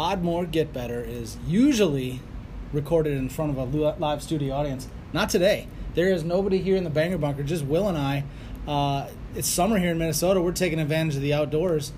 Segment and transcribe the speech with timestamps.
[0.00, 2.20] Podmore Get Better is usually
[2.72, 4.88] recorded in front of a live studio audience.
[5.12, 5.68] Not today.
[5.92, 8.24] There is nobody here in the Banger Bunker, just Will and I.
[8.66, 10.40] Uh, it's summer here in Minnesota.
[10.40, 11.92] We're taking advantage of the outdoors.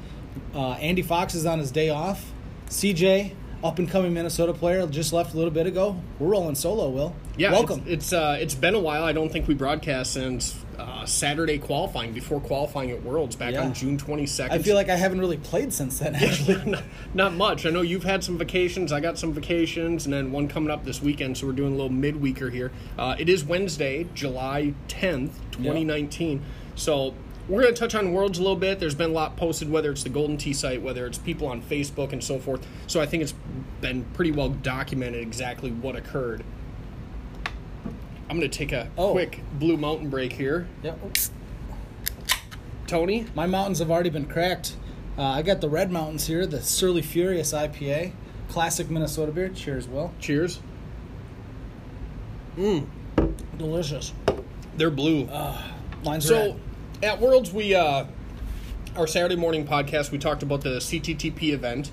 [0.53, 2.33] Uh, Andy Fox is on his day off.
[2.71, 5.97] CJ, up and coming Minnesota player, just left a little bit ago.
[6.19, 7.15] We're rolling solo, Will.
[7.37, 7.85] Yeah, Welcome.
[7.87, 9.05] It's it's, uh, it's been a while.
[9.05, 13.65] I don't think we broadcast since uh, Saturday qualifying before qualifying at Worlds back Yeah.
[13.65, 14.59] on June twenty second.
[14.59, 16.65] I feel like I haven't really played since then, actually.
[16.71, 16.85] not,
[17.15, 17.67] not much.
[17.67, 18.93] I know you've had some vacations.
[18.93, 21.39] I got some vacations, and then one coming up this weekend.
[21.39, 22.73] So we're doing a little midweeker here.
[22.99, 26.43] Uh, it is Wednesday, July tenth, twenty nineteen.
[26.75, 27.15] So
[27.49, 28.79] we're going to touch on Worlds a little bit.
[28.79, 31.61] There's been a lot posted, whether it's the Golden Tee site, whether it's people on
[31.61, 32.65] Facebook, and so forth.
[32.87, 33.35] So I think it's
[33.81, 36.45] been pretty well documented exactly what occurred.
[38.33, 39.13] I'm going to take a Oh.
[39.13, 40.67] quick Blue Mountain break here.
[40.83, 40.99] Yep.
[42.87, 44.75] Tony, My mountains have already been cracked.
[45.19, 48.13] Uh, I got the Red Mountains here, the Surly Furious IPA,
[48.49, 49.51] classic Minnesota beer.
[49.51, 50.13] Cheers, Will.
[50.19, 50.61] cheers.
[52.57, 52.87] Mmm.
[53.59, 54.15] Delicious.
[54.79, 55.29] They're blue.
[56.03, 56.57] Mine's So
[57.03, 57.05] red.
[57.05, 58.07] at Worlds, we uh,
[58.97, 61.91] our Saturday morning podcast, we talked about the CTTP event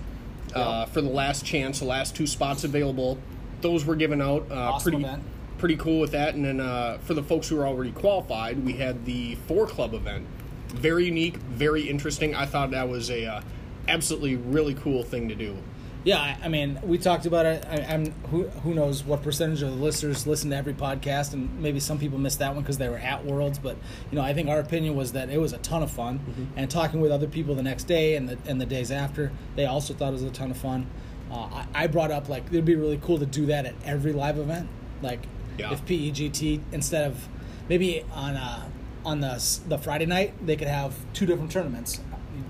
[0.55, 3.17] uh, for the last chance, the last two spots available.
[3.59, 4.47] Those were given out.
[4.49, 5.23] Uh, Awesome pretty event.
[5.59, 6.35] Pretty cool with that.
[6.35, 9.93] And then uh, for the folks who are already qualified, we had the four club
[9.93, 10.25] event.
[10.69, 12.35] Very unique, very interesting.
[12.35, 13.41] I thought that was a uh,
[13.87, 15.57] absolutely really cool thing to do.
[16.05, 17.65] Yeah, I, I mean, we talked about it.
[17.69, 21.59] I, I'm who who knows what percentage of the listeners listen to every podcast, and
[21.59, 23.59] maybe some people missed that one because they were at Worlds.
[23.59, 23.75] But
[24.09, 26.19] you know, I think our opinion was that it was a ton of fun.
[26.19, 26.45] Mm-hmm.
[26.55, 29.65] And talking with other people the next day and the and the days after, they
[29.65, 30.87] also thought it was a ton of fun.
[31.29, 34.13] Uh, I, I brought up like it'd be really cool to do that at every
[34.13, 34.69] live event,
[35.01, 35.19] like
[35.59, 35.73] Yeah.
[35.73, 37.27] if PEGT instead of
[37.67, 38.69] maybe on uh,
[39.05, 42.01] on the the Friday night they could have two different tournaments.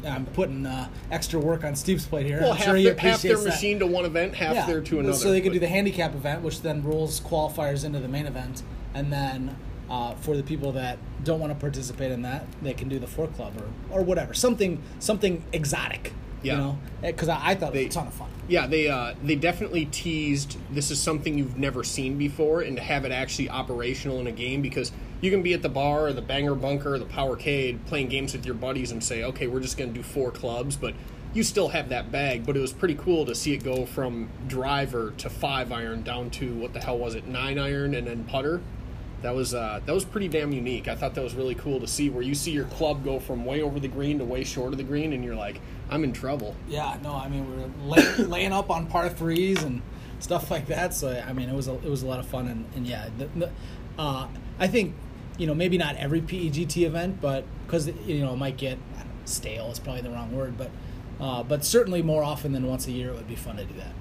[0.06, 2.40] I'm putting uh, extra work on Steve's plate here.
[2.40, 3.46] Well, I'm half, sure he their, half their that.
[3.46, 5.18] machine to one event, half their to another.
[5.18, 8.64] So they could do the handicap event, which then rolls qualifiers into the main event,
[8.94, 9.58] and then
[9.90, 13.08] uh, for the people that don't want to participate in that, they can do the
[13.08, 16.14] four club or, or whatever, something something exotic.
[16.42, 16.54] Yeah.
[16.54, 18.30] You know, because I, I thought it was a ton of fun.
[18.48, 22.84] Yeah, they uh, they definitely teased this is something you've never seen before, and to
[22.84, 24.92] have it actually operational in a game because
[25.22, 28.34] you can be at the bar or the banger bunker or the powercade playing games
[28.34, 30.94] with your buddies and say, okay, we're just going to do four clubs, but
[31.34, 32.46] you still have that bag.
[32.46, 36.30] But it was pretty cool to see it go from driver to five iron down
[36.32, 38.62] to what the hell was it, nine iron and then putter.
[39.22, 40.88] That was uh, that was pretty damn unique.
[40.88, 43.46] I thought that was really cool to see where you see your club go from
[43.46, 46.14] way over the green to way short of the green, and you're like, I'm in
[46.14, 46.56] trouble.
[46.68, 49.82] Yeah, no, I mean we're lay, laying up on par threes and
[50.20, 50.94] stuff like that.
[50.94, 53.10] So I mean it was a, it was a lot of fun and, and yeah,
[53.18, 53.52] the, the,
[53.98, 54.28] uh,
[54.60, 54.96] I think
[55.38, 59.04] you know maybe not every PEGT event, but because you know it might get know,
[59.26, 60.72] stale is probably the wrong word, but
[61.20, 63.74] uh, but certainly more often than once a year it would be fun to do
[63.76, 63.94] that.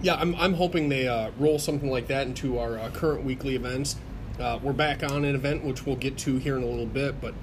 [0.00, 3.54] Yeah, I'm, I'm hoping they uh, roll something like that into our uh, current weekly
[3.54, 3.94] events.
[4.40, 7.20] Uh, we're back on an event, which we'll get to here in a little bit,
[7.20, 7.34] but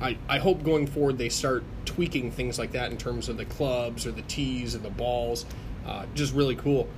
[0.00, 3.44] I, I hope going forward they start tweaking things like that in terms of the
[3.46, 5.46] clubs or the tees or the balls.
[5.86, 6.88] Uh, just really cool.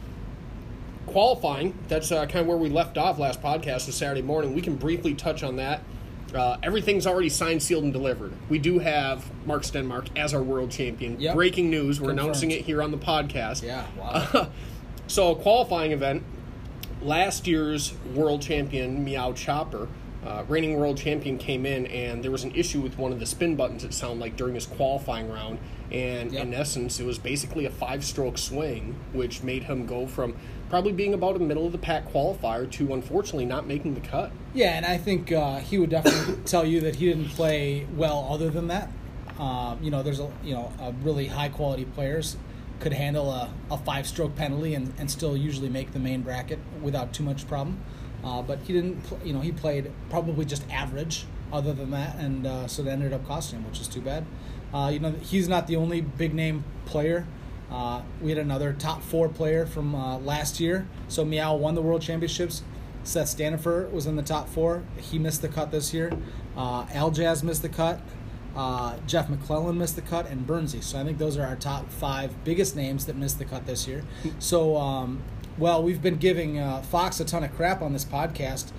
[1.06, 4.54] Qualifying, that's uh, kind of where we left off last podcast, was Saturday morning.
[4.54, 5.82] We can briefly touch on that.
[6.34, 8.34] Uh, everything's already signed, sealed, and delivered.
[8.50, 11.18] We do have Mark Stenmark as our world champion.
[11.18, 11.34] Yep.
[11.34, 11.98] Breaking news.
[12.00, 12.20] We're Confirmed.
[12.20, 13.62] announcing it here on the podcast.
[13.62, 14.48] Yeah, wow.
[15.06, 16.22] So, a qualifying event.
[17.00, 19.88] Last year's world champion, Meow Chopper,
[20.26, 23.26] uh, reigning world champion, came in, and there was an issue with one of the
[23.26, 25.58] spin buttons, it sounded like, during his qualifying round.
[25.90, 26.42] And Yep.
[26.42, 30.34] in essence, it was basically a five stroke swing, which made him go from
[30.68, 34.30] probably being about a middle of the pack qualifier to unfortunately not making the cut.
[34.52, 38.28] Yeah, and I think uh, he would definitely tell you that he didn't play well
[38.30, 38.90] other than that.
[39.38, 42.36] Uh, you know, there's a you know a really high quality players
[42.80, 46.58] could handle a, a five stroke penalty and, and still usually make the main bracket
[46.82, 47.80] without too much problem.
[48.24, 49.02] Uh, but he didn't.
[49.04, 52.88] Pl- you know, he played probably just average other than that, and uh, so it
[52.88, 54.24] ended up costing him, which is too bad.
[54.72, 57.26] Uh, you know, he's not the only big name player.
[57.70, 60.86] Uh, we had another top four player from uh, last year.
[61.08, 62.62] So Meow won the world championships.
[63.04, 64.82] Seth Stanifer was in the top four.
[64.96, 66.12] He missed the cut this year.
[66.56, 68.00] Uh, Aljaz missed the cut.
[68.56, 70.82] Uh, Jeff McClellan missed the cut, and Bernsey.
[70.82, 73.86] So I think those are our top five biggest names that missed the cut this
[73.86, 74.02] year.
[74.38, 75.22] So, um,
[75.58, 78.70] well, we've been giving uh, Fox a ton of crap on this podcast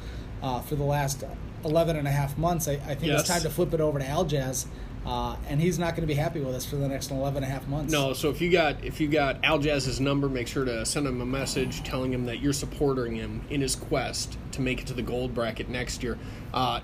[0.41, 1.23] uh, for the last
[1.65, 2.67] 11 and a half months.
[2.67, 3.21] I, I think Yes.
[3.21, 4.65] it's time to flip it over to Aljaz.
[5.05, 7.45] Uh, and he's not going to be happy with us for the next 11 and
[7.45, 7.91] a half months.
[7.91, 11.21] No, so if you got if you got Aljaz's number, make sure to send him
[11.21, 14.93] a message telling him that you're supporting him in his quest to make it to
[14.93, 16.17] the gold bracket next year.
[16.53, 16.81] Uh,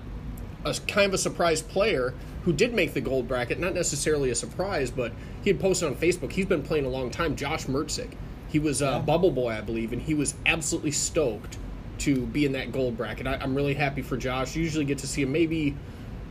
[0.64, 2.14] a kind of a surprise player
[2.44, 3.60] who did make the gold bracket.
[3.60, 5.12] Not necessarily a surprise, but
[5.44, 6.32] he had posted on Facebook.
[6.32, 7.36] He's been playing a long time.
[7.36, 8.12] Josh Mertzik.
[8.48, 11.58] He was a bubble boy, I believe, and he was absolutely stoked
[11.98, 13.26] to be in that gold bracket.
[13.26, 14.54] I, I'm really happy for Josh.
[14.54, 15.74] You usually get to see him maybe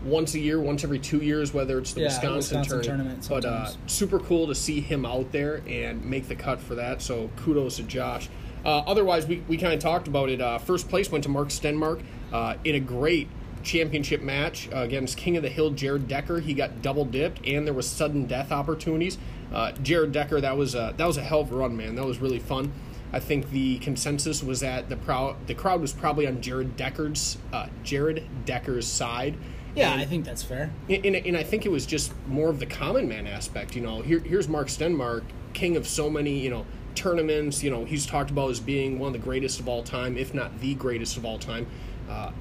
[0.04, 3.24] once a year, once every two years, whether it's the Yeah, Wisconsin, Wisconsin tournament.
[3.24, 6.76] tournament But uh, super cool to see him out there and make the cut for
[6.76, 7.02] that.
[7.02, 8.30] So kudos to Josh.
[8.64, 10.42] Uh, otherwise, we, we kind of talked about it.
[10.42, 12.02] Uh, first place went to Mark Stenmark
[12.32, 13.28] uh, in a great
[13.64, 16.40] championship match uh, against King of the Hill Jared Decker.
[16.40, 19.18] He got double dipped, and there was sudden death opportunities.
[19.56, 21.96] Uh, Jared Decker, that was a, that was a hell of a run, man.
[21.96, 22.72] That was really fun.
[23.14, 27.38] I think the consensus was that the crowd the crowd was probably on Jared Decker's
[27.54, 29.36] uh, Jared Decker's side.
[29.76, 30.72] Yeah, And- I think that's fair.
[30.90, 33.76] and, and, and I think it was just more of the common man aspect.
[33.76, 35.24] You know, here, here's Mark Stenmark,
[35.54, 36.66] king of so many, you know,
[36.96, 37.64] tournaments.
[37.64, 40.34] You know, he's talked about as being one of the greatest of all time, if
[40.34, 41.68] not the greatest of all time.
[42.10, 42.32] Uh,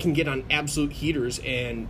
[0.00, 1.86] can get on absolute heaters, and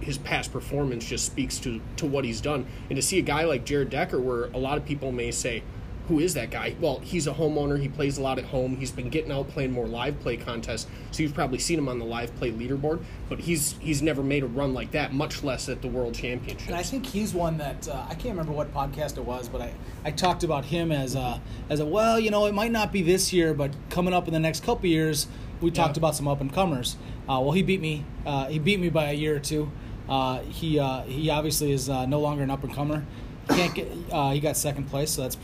[0.00, 2.66] his past performance just speaks to to what he's done.
[2.90, 5.62] And to see a guy like Jared Decker, where a lot of people may say,
[6.08, 6.76] who is that guy?
[6.80, 7.80] Well, he's a homeowner.
[7.80, 8.76] He plays a lot at home.
[8.76, 11.98] He's been getting out playing more live play contests, so you've probably seen him on
[11.98, 13.02] the live play leaderboard.
[13.28, 16.68] But he's he's never made a run like that, much less at the World Championship.
[16.68, 19.60] And I think he's one that uh, I can't remember what podcast it was, but
[19.62, 21.40] I, I talked about him as a
[21.70, 24.32] as a well, you know, it might not be this year, but coming up in
[24.32, 25.26] the next couple years,
[25.60, 26.00] we talked Yeah.
[26.02, 26.94] about some up and comers.
[27.28, 28.04] Uh, well, he beat me.
[28.24, 29.72] Uh, he beat me by a year or two.
[30.08, 33.04] Uh, he uh, he obviously is uh, no longer an up and comer.
[33.48, 33.90] Can't get.
[34.10, 35.36] Uh, he got second place, so that's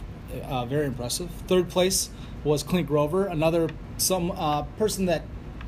[0.44, 1.31] uh, very impressive.
[1.47, 2.11] Third place
[2.44, 3.69] was Clint Grover, another
[3.99, 5.23] some uh, person that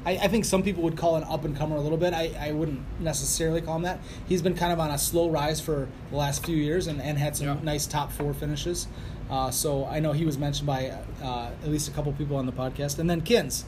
[0.06, 2.12] I, I think some people would call an up and comer a little bit.
[2.12, 4.00] I, I wouldn't necessarily call him that.
[4.28, 7.16] He's been kind of on a slow rise for the last few years and, and
[7.18, 7.56] had some Yeah.
[7.62, 8.88] nice top four finishes.
[9.30, 10.92] Uh, so I know he was mentioned by
[11.22, 12.98] uh, at least a couple people on the podcast.
[12.98, 13.64] And then Kins.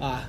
[0.00, 0.24] Uh,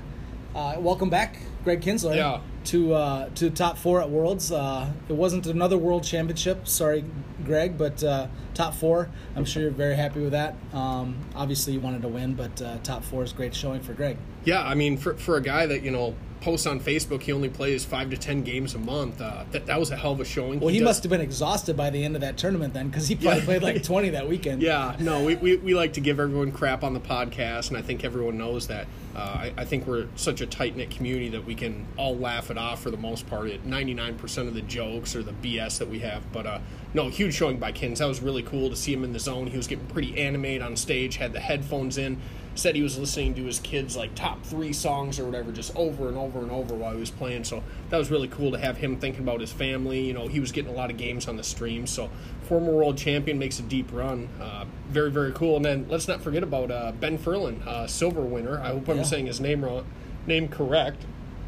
[0.55, 2.39] uh, welcome back, Greg Kinsler, Yeah.
[2.65, 4.51] to uh, to top four at Worlds.
[4.51, 7.03] Uh, it wasn't another World Championship, sorry,
[7.45, 9.09] Greg, but uh, top four.
[9.35, 10.55] I'm sure you're very happy with that.
[10.73, 14.17] Um, obviously, you wanted to win, but uh, top four is great showing for Greg.
[14.45, 17.49] Yeah, I mean, for, for a guy that you know posts on Facebook, he only
[17.49, 19.19] plays five to ten games a month.
[19.21, 20.59] Uh, that that was a hell of a showing.
[20.59, 23.07] Well, he, does- must have been exhausted by the end of that tournament then, because
[23.07, 23.45] he probably Yeah.
[23.45, 24.61] played like 20 that weekend.
[24.61, 27.81] Yeah, no, we, we, we like to give everyone crap on the podcast, and I
[27.81, 28.87] think everyone knows that.
[29.15, 32.51] Uh, I, I think we're such a tight knit community that we can all laugh
[32.51, 35.89] it off for the most part at 99% of the jokes or the BS that
[35.89, 36.31] we have.
[36.31, 36.59] But uh,
[36.93, 37.99] no, huge showing by Kins.
[37.99, 39.47] That was really cool to see him in the zone.
[39.47, 42.21] He was getting pretty animated on stage, had the headphones in,
[42.59, 46.07] said he was listening to his kids' like top three songs or whatever, just over
[46.07, 47.43] and over and over while he was playing.
[47.45, 50.01] So that was really cool to have him thinking about his family.
[50.01, 51.87] You know, he was getting a lot of games on the stream.
[51.87, 52.09] So
[52.43, 54.29] former world champion makes a deep run.
[54.39, 55.55] Uh, very very cool.
[55.55, 58.59] And then let's not forget about uh, Ben Furlan, uh, silver winner.
[58.59, 59.03] I hope I'm Yeah.
[59.03, 59.85] saying his name wrong,
[60.27, 61.03] name correct.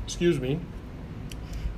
[0.05, 0.59] Excuse me.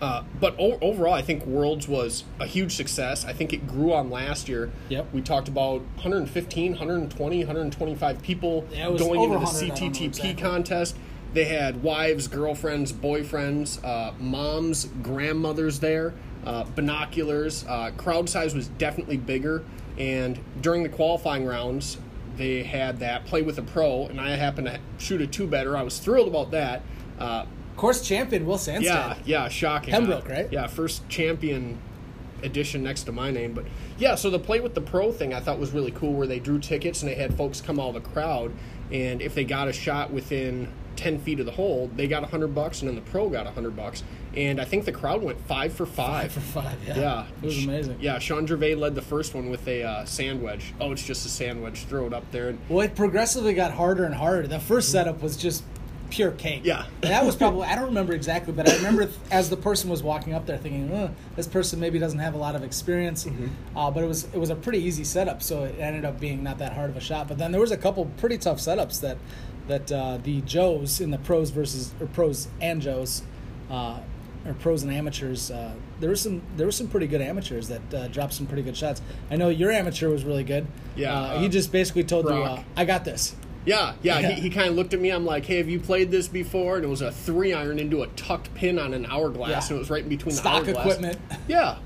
[0.04, 3.24] Uh, but o- overall, I think Worlds was a huge success.
[3.24, 4.70] I think it grew on last year.
[4.90, 5.08] Yep.
[5.14, 9.76] We talked about 115, 120, 125 people Yeah, going into the 100, I don't know
[9.90, 10.34] CTTP exactly.
[10.34, 10.98] contest.
[11.34, 16.14] They had wives, girlfriends, boyfriends, uh, moms, grandmothers there,
[16.46, 17.64] uh, binoculars.
[17.66, 19.64] Uh, crowd size was definitely bigger.
[19.98, 21.98] And during the qualifying rounds,
[22.36, 25.78] they had that play with a pro, and I happened to shoot a two better.
[25.78, 26.82] I was thrilled about that.
[27.78, 28.84] Course champion Will Sandstead.
[28.84, 29.94] yeah, yeah, shocking.
[29.94, 30.52] Pembroke, right?
[30.52, 31.80] Yeah, first champion
[32.44, 33.54] edition next to my name.
[33.54, 33.66] But
[33.98, 36.40] yeah, so the play with the pro thing I thought was really cool where they
[36.40, 38.52] drew tickets and they had folks come out of the crowd
[38.92, 42.54] and if they got a shot within 10 feet of the hole, they got 100
[42.54, 44.04] bucks and then the pro got 100 bucks.
[44.36, 45.96] And I think the crowd went 5 for 5.
[45.96, 47.00] Five for five, yeah.
[47.00, 47.26] Yeah.
[47.42, 47.98] It was amazing.
[48.00, 50.74] Yeah, Sean Gervais led the first one with a uh, sand wedge.
[50.80, 51.86] Oh, it's just a sand wedge.
[51.86, 52.50] Throw it up there.
[52.50, 54.48] And Well, it progressively got harder and harder.
[54.48, 55.64] The first setup was just
[56.14, 56.62] pure cake.
[56.64, 56.86] Yeah.
[57.02, 60.36] That was probably, I don't remember exactly, but I remember as the person was walking
[60.36, 63.26] up there thinking, "Ugh, this person maybe doesn't have a lot of experience.
[63.26, 63.78] Mm-hmm.
[63.78, 66.44] Uh, but it was it was a pretty easy setup, so it ended up being
[66.44, 67.28] not that hard of a shot.
[67.28, 69.18] But then there was a couple pretty tough setups that
[69.68, 73.24] that uh, the Joes in the pros versus, or pros and Joes,
[73.72, 74.00] uh,
[74.46, 77.94] or pros and amateurs, uh, there was some there were some pretty good amateurs that
[77.94, 79.02] uh, dropped some pretty good shots.
[79.32, 80.68] I know your amateur was really good.
[80.96, 82.60] Yeah, uh, uh, he just basically told you, Brock.
[82.60, 84.20] uh, "I got this." Yeah, yeah.
[84.20, 84.32] Yeah.
[84.32, 85.10] He, he kind of looked at me.
[85.10, 88.04] I'm like, "Hey, have you played this before?" And it was a three iron into
[88.04, 89.60] a tucked pin on an hourglass, Yeah.
[89.70, 90.86] and it was right in between Stock the hourglass.
[90.98, 91.18] equipment.
[91.48, 91.78] Yeah,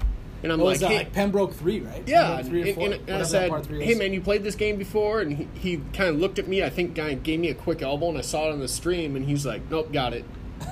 [0.43, 2.03] and I'm What was like, that, "Hey, like Pembroke three, right?
[2.07, 4.55] yeah." Pembroke three or and, four, and- and I said, "Hey, man, you played this
[4.55, 6.63] game before?" And he, he kind of looked at me.
[6.63, 9.15] I think of gave me a quick elbow, and I saw it on the stream,
[9.15, 10.25] and he's like, "Nope, got it."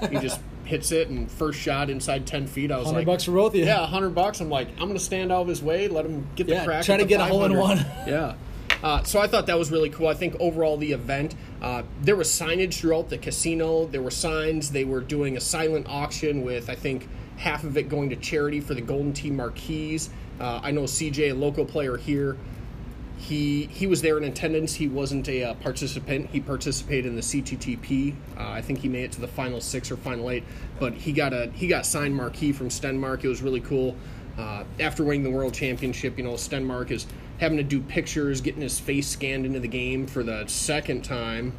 [0.09, 2.71] He just hits it, and first shot inside ten feet.
[2.71, 3.65] I was 100 like, bucks for both of you.
[3.65, 4.39] Yeah, hundred bucks.
[4.41, 6.83] I'm like, I'm gonna stand out of his way, let him get the Yeah, crack.
[6.85, 7.77] try to get a hole in one.
[8.07, 8.33] Yeah.
[8.83, 10.07] Uh, so I thought that was really cool.
[10.07, 13.85] I think overall the event, uh, there was signage throughout the casino.
[13.85, 14.71] There were signs.
[14.71, 18.61] They were doing a silent auction with I think half of it going to charity
[18.61, 20.09] for the Golden Tee Marquees.
[20.39, 22.37] Uh, I know CJ, a local player here,
[23.17, 24.75] he he was there in attendance.
[24.75, 26.29] He wasn't a uh, participant.
[26.31, 28.13] He participated in the CTTP.
[28.37, 30.43] Uh, I think he made it to the final six or final eight.
[30.79, 33.23] But he got a he got signed marquee from Stenmark.
[33.23, 33.95] It was really cool.
[34.37, 37.07] Uh, after winning the world championship, you know Stenmark is
[37.39, 41.53] having to do pictures, getting his face scanned into the game for the second time.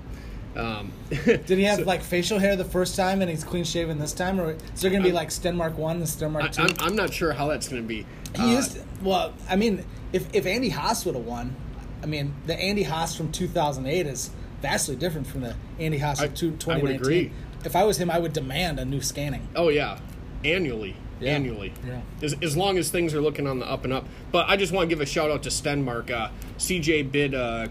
[0.56, 4.12] Um, Did he have like facial hair the first time and he's clean shaven this
[4.14, 6.62] time, or is there going to be like Stenmark one and Stenmark two?
[6.62, 8.06] I'm, I'm not sure how that's going to be.
[8.34, 9.34] He Uh, used well.
[9.50, 11.54] I mean, if if Andy Haas would have won,
[12.02, 14.30] I mean, the Andy Haas from 2008 is
[14.62, 17.00] vastly different from the Andy Haas I- of two- I would 2019.
[17.00, 17.32] agree.
[17.66, 19.46] If I was him, I would demand a new scanning.
[19.54, 19.98] Oh yeah,
[20.42, 21.32] annually, Yeah.
[21.32, 21.72] annually.
[21.86, 22.00] Yeah.
[22.22, 24.06] As, as long as things are looking on the up and up.
[24.32, 26.10] But I just want to give a shout out to Stenmark.
[26.10, 27.68] Uh, CJ bid uh,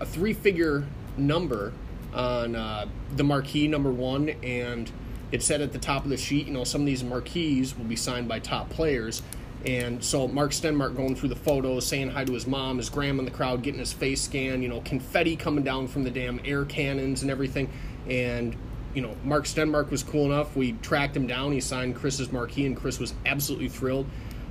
[0.00, 0.84] a three figure
[1.16, 1.72] number
[2.12, 4.90] on uh, the marquee number one, and
[5.32, 7.84] it said at the top of the sheet, you know, some of these marquees will
[7.84, 9.22] be signed by top players.
[9.64, 13.20] And so Mark Stenmark going through the photos, saying hi to his mom, his grandma
[13.20, 16.40] in the crowd, getting his face scanned, you know, confetti coming down from the damn
[16.44, 17.68] air cannons and everything.
[18.08, 18.54] And
[18.96, 20.56] you know, Mark Stenmark was cool enough.
[20.56, 21.52] We tracked him down.
[21.52, 24.06] He signed Chris's marquee, and Chris was absolutely thrilled.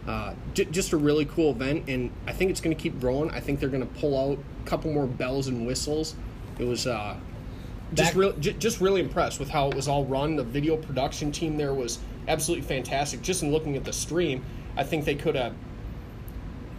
[0.07, 3.31] Uh, j- just a really cool event, and I think it's going to keep growing.
[3.31, 6.13] I think they're going to pull out a couple more bells and whistles.
[6.59, 7.17] It was uh,
[7.95, 10.35] just Back- real, j- just really impressed with how it was all run.
[10.35, 11.97] The video production team there was
[12.27, 13.23] absolutely fantastic.
[13.23, 14.45] Just in looking at the stream,
[14.77, 15.55] I think they could have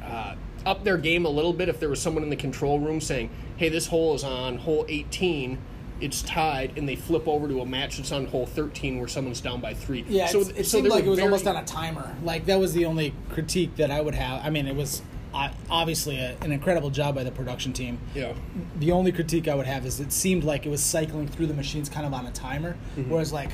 [0.05, 3.01] uh, up their game a little bit if there was someone in the control room
[3.01, 5.59] saying, "Hey, this hole is on hole 18."
[6.01, 9.41] It's tied, and they flip over to a match that's on hole 13 where someone's
[9.41, 10.05] down by three.
[10.09, 12.15] Yeah, so it so seemed like it was very- almost on a timer.
[12.23, 14.45] Like that was the only critique that I would have.
[14.45, 15.01] I mean, it was
[15.33, 17.99] uh, obviously a, an incredible job by the production team.
[18.15, 18.35] Yeah.
[18.79, 21.55] The only critique I would have is it seemed like it was cycling through the
[21.55, 23.11] machines kind of on a timer, Mm-hmm.
[23.11, 23.51] whereas like,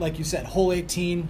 [0.00, 1.28] like you said, hole eighteen,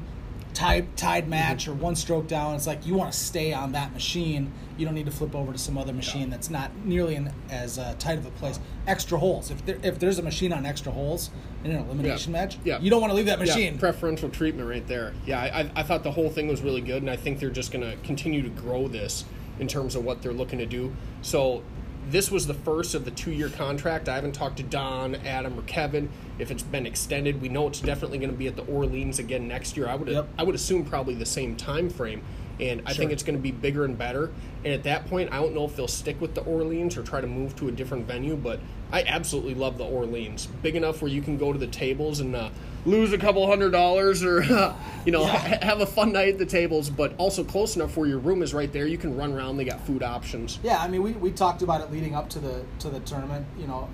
[0.55, 1.31] tied tied Mm-hmm.
[1.31, 2.55] match or one stroke down.
[2.55, 4.53] It's like you want to stay on that machine.
[4.77, 7.79] You don't need to flip over to some other machine that's not nearly in, as
[7.79, 8.61] uh, tight of a place.
[8.87, 9.51] Extra holes.
[9.51, 11.31] If there, if there's a machine on extra holes
[11.65, 12.41] in an elimination Yeah.
[12.41, 12.79] match, Yeah.
[12.81, 13.75] you don't want to leave that machine.
[13.75, 15.15] Yeah, preferential treatment right there.
[15.27, 17.51] Yeah, I, I- I thought the whole thing was really good, and I think they're
[17.51, 19.25] just going to continue to grow this
[19.59, 20.95] in terms of what they're looking to do.
[21.23, 21.65] So,
[22.11, 24.09] this was the first of the two year contract.
[24.09, 27.41] I haven't talked to Don, Adam, or Kevin if it's been extended.
[27.41, 29.89] We know it's definitely going to be at the Orleans again next year.
[29.89, 30.29] I would Yep.
[30.39, 32.23] I would assume probably the same time frame.
[32.61, 34.31] And I think it's going to be bigger and better.
[34.65, 37.21] And at that point, I don't know if they'll stick with the Orleans or try
[37.21, 38.37] to move to a different venue.
[38.37, 38.61] But
[38.93, 40.47] I absolutely love the Orleans.
[40.63, 42.51] Big enough where you can go to the tables and uh,
[42.85, 44.43] lose a couple hundred dollars, or
[45.05, 46.91] you know, ha- have a fun night at the tables.
[46.91, 48.87] But also close enough where your room is right there.
[48.87, 49.57] You can run around.
[49.57, 50.59] They got food options.
[50.63, 53.47] Yeah, I mean, we, we talked about it leading up to the to the tournament.
[53.59, 53.89] You know,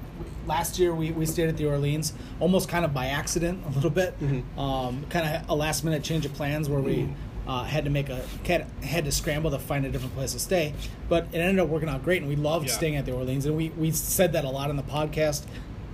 [0.46, 3.90] last year we, we stayed at the Orleans almost kind of by accident a little
[3.90, 4.14] bit,
[4.56, 7.08] um, kind of a last minute change of plans where we
[7.46, 10.38] uh, had to make a had, had to scramble to find a different place to
[10.38, 10.72] stay.
[11.08, 12.72] But it ended up working out great, and we loved Yeah.
[12.74, 13.46] staying at the Orleans.
[13.46, 15.44] And we we said that a lot in the podcast.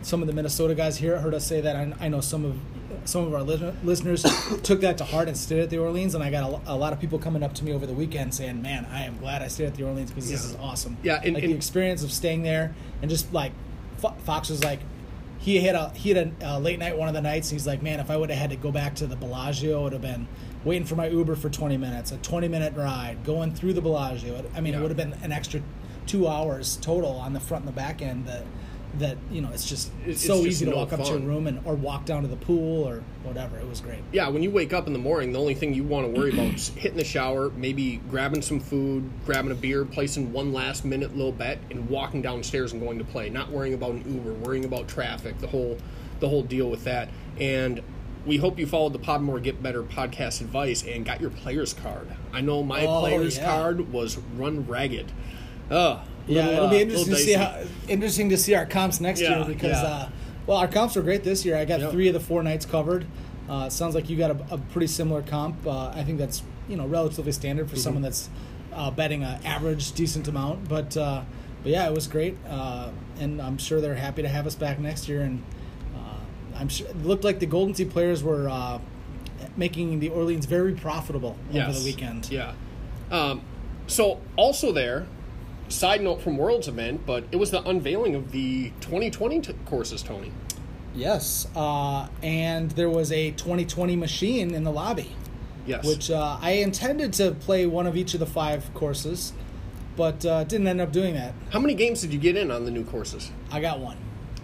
[0.03, 1.77] Some of the Minnesota guys here heard us say that.
[1.77, 2.57] I, I know some of
[3.05, 4.23] some of our lis- listeners
[4.63, 6.15] took that to heart and stayed at the Orleans.
[6.15, 8.33] And I got a, a lot of people coming up to me over the weekend
[8.35, 11.21] saying, "Man, I am glad I stayed at the Orleans because this is awesome." Yeah,
[11.25, 13.53] and- like and- the experience of staying there and just like
[13.99, 14.81] Fo- Fox was like,
[15.39, 17.51] he had a he had a uh, late night one of the nights.
[17.51, 19.81] And he's like, "Man, if I would have had to go back to the Bellagio,
[19.81, 20.29] it would have been."
[20.65, 24.45] Waiting for my Uber for 20 minutes, a 20 minute ride, going through the Bellagio.
[24.55, 24.81] I mean, Yeah.
[24.81, 25.63] it would have been an extra
[26.07, 28.27] two hours total on the front and the back end.
[28.27, 28.45] That,
[28.99, 31.21] that you know, it's just It's so just easy to no walk up to your
[31.21, 33.57] room and or walk down to the pool or whatever.
[33.57, 34.01] It was great.
[34.13, 36.33] Yeah, when you wake up in the morning, the only thing you want to worry
[36.33, 40.85] about is hitting the shower, maybe grabbing some food, grabbing a beer, placing one last
[40.85, 43.31] minute little bet, and walking downstairs and going to play.
[43.31, 45.79] Not worrying about an Uber, worrying about traffic, the whole
[46.19, 47.09] the whole deal with that.
[47.39, 47.81] And
[48.31, 52.07] we hope you followed the Podmore Get Better podcast advice and got your player's card.
[52.33, 53.45] I know my Oh, player's yeah.
[53.45, 55.11] card was run ragged.
[55.69, 59.01] Oh, Yeah, little, it'll uh, be interesting to see how interesting to see our comps
[59.01, 59.89] next Yeah, year because yeah.
[59.89, 60.09] uh,
[60.47, 61.57] well, our comps were great this year.
[61.57, 61.91] I got Yep.
[61.91, 63.05] three of the four nights covered.
[63.49, 65.67] Uh, sounds like you got a, a pretty similar comp.
[65.67, 67.75] Uh, I think that's you know relatively standard Mm-hmm.
[67.75, 68.31] for someone that's
[68.73, 70.69] uh, betting an average decent amount.
[70.69, 71.23] But uh,
[71.65, 74.79] but yeah, it was great, uh, and I'm sure they're happy to have us back
[74.79, 75.23] next year.
[75.23, 75.60] And uh,
[76.61, 78.79] I'm sure it looked like the Golden Tee players were uh,
[79.57, 82.31] making the Orleans very profitable over the weekend.
[82.31, 82.53] Yeah.
[83.11, 83.41] Um,
[83.87, 85.07] so also there,
[85.69, 90.03] side note from Worlds event, but it was the unveiling of the 2020 t- courses,
[90.03, 90.31] Tony.
[90.95, 95.15] Yes, uh, and there was a 2020 machine in the lobby,
[95.67, 95.87] Yes.
[95.87, 99.33] which uh, I intended to play one of each of the five courses,
[99.97, 101.33] but uh, didn't end up doing that.
[101.51, 103.31] How many games did you get in on the new courses?
[103.51, 103.97] I got one.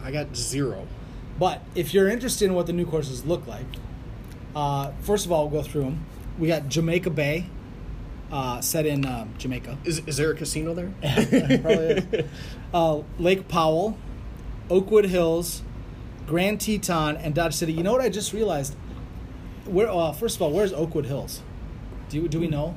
[0.03, 0.87] I got zero.
[1.39, 3.67] But if you're interested in what the new courses look like,
[4.55, 6.07] uh, first of all, we'll go through them.
[6.39, 7.47] we got Jamaica Bay,
[8.33, 9.79] uh, set in uh, Jamaica.
[9.85, 10.93] Is, is there a casino there?
[11.03, 12.27] Probably is.
[12.73, 13.97] Uh, Lake Powell,
[14.71, 15.63] Oakwood Hills,
[16.27, 17.73] Grand Teton, and Dodge City.
[17.73, 18.75] You know what I just realized?
[19.67, 19.91] Where?
[19.91, 21.43] Uh, first of all, where's Oakwood Hills?
[22.09, 22.75] Do you, do we know?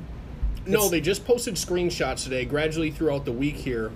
[0.66, 2.44] No, It's- they just posted screenshots today.
[2.44, 3.90] Gradually throughout the week here,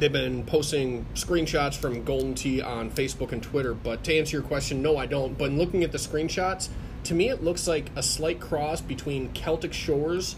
[0.00, 3.74] they've been posting screenshots from Golden Tee on Facebook and Twitter.
[3.74, 5.36] But to answer your question, no, I don't.
[5.38, 6.68] But in looking at the screenshots,
[7.04, 10.36] to me, it looks like a slight cross between Celtic Shores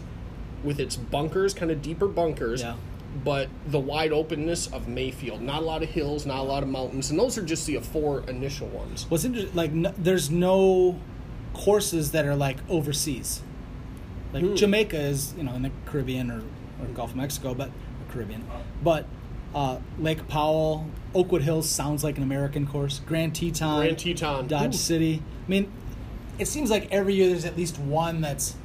[0.63, 2.61] with its bunkers, kind of deeper bunkers.
[2.61, 2.75] Yeah.
[3.23, 6.69] But the wide openness of Mayfield, not a lot of hills, not a lot of
[6.69, 9.05] mountains, and those are just the four initial ones.
[9.07, 9.53] What's interesting?
[9.55, 10.99] Like, no, there's no
[11.53, 13.41] courses that are like overseas.
[14.33, 14.55] Like Hmm.
[14.55, 16.39] Jamaica is, you know, in the Caribbean or,
[16.81, 17.69] or Gulf of Mexico, but
[18.09, 18.43] Caribbean.
[18.83, 19.05] But
[19.53, 22.99] uh, Lake Powell, Oakwood Hills sounds like an American course.
[23.05, 24.47] Grand Teton, Grand Teton.
[24.47, 24.77] Dodge Ooh.
[24.77, 25.21] City.
[25.45, 25.71] I mean,
[26.39, 28.55] it seems like every year there's at least one that's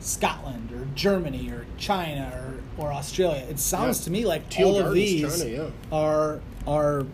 [0.00, 3.44] Scotland or Germany or China or, or Australia.
[3.50, 4.04] It sounds Yeah.
[4.04, 5.70] to me like Teal all of these China, yeah.
[5.92, 7.06] are are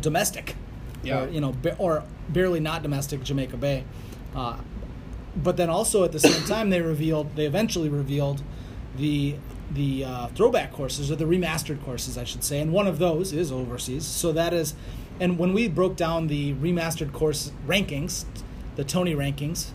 [0.00, 0.56] domestic,
[1.04, 1.24] Yeah.
[1.24, 3.84] or you know, or barely not domestic Jamaica Bay.
[4.34, 4.56] Uh,
[5.36, 8.42] but then also at the same time they revealed they eventually revealed
[8.96, 9.36] the
[9.74, 13.32] the uh, throwback courses or the remastered courses I should say and one of those
[13.32, 14.74] is overseas so that is
[15.20, 18.24] and when we broke down the remastered course rankings
[18.76, 19.66] the Tony rankings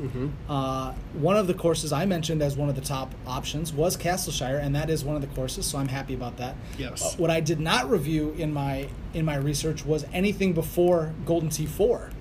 [0.50, 4.58] uh, one of the courses I mentioned as one of the top options was Castleshire
[4.58, 7.01] and that is one of the courses so I'm happy about that Yes.
[7.01, 11.50] Uh, what I did not review in my in my research was anything before Golden
[11.50, 12.12] Tee 4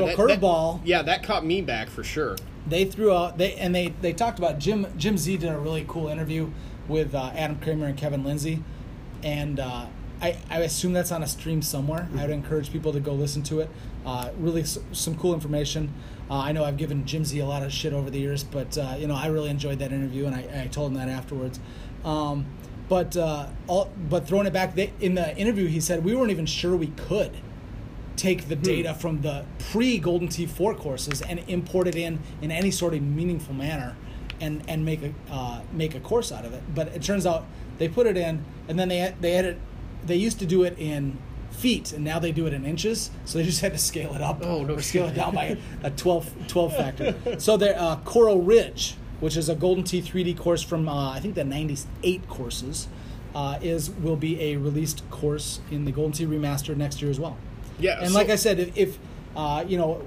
[0.00, 0.80] little curveball.
[0.84, 2.36] yeah, that caught me back for sure.
[2.66, 5.84] They threw out they and they they talked about Jim Jim Z did a really
[5.86, 6.50] cool interview
[6.88, 8.62] with uh, Adam Kramer and Kevin Lindsay,
[9.22, 9.86] and uh,
[10.20, 12.08] I I assume that's on a stream somewhere.
[12.16, 13.70] I would encourage people to go listen to it.
[14.04, 15.92] Uh, really s- some cool information.
[16.30, 18.76] Uh, I know I've given Jim Z a lot of shit over the years, but
[18.78, 21.60] uh, you know I really enjoyed that interview, and I, I told him that afterwards.
[22.04, 22.46] Um,
[22.88, 26.30] but uh, all, but throwing it back, they, in the interview he said we weren't
[26.30, 27.32] even sure we could
[28.16, 32.50] take the data from the pre Golden Tee 4 courses and import it in in
[32.50, 33.96] any sort of meaningful manner,
[34.40, 36.62] and and make a uh, make a course out of it.
[36.74, 37.44] But it turns out
[37.78, 39.58] they put it in, and then they they had it.
[40.06, 41.18] They used to do it in
[41.50, 43.10] feet, and now they do it in inches.
[43.24, 45.56] So they just had to scale it up Oh, no or scale it down by
[45.82, 47.14] a 12, 12 factor.
[47.38, 51.20] so there, uh, Coral Ridge, which is a Golden Tee 3D course from uh, I
[51.20, 52.88] think the '98 courses.
[53.34, 57.18] Uh, is will be a released course in the Golden Tee remastered next year as
[57.18, 57.36] well.
[57.78, 58.98] Yeah, And so- like I said, if, if
[59.36, 60.02] uh, you know,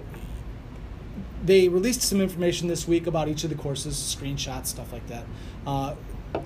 [1.43, 5.25] they released some information this week about each of the courses, screenshots, stuff like that.
[5.65, 5.95] Uh,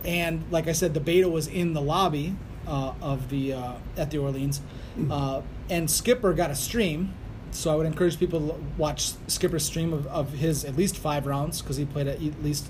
[0.06, 2.36] and like I said, the beta was in the lobby
[2.68, 4.62] uh, of the uh, at the Orleans,
[5.10, 7.14] uh, and Skipper got a stream.
[7.52, 11.26] So I would encourage people to watch Skipper's stream of, of his at least five
[11.26, 12.70] rounds because he played at at least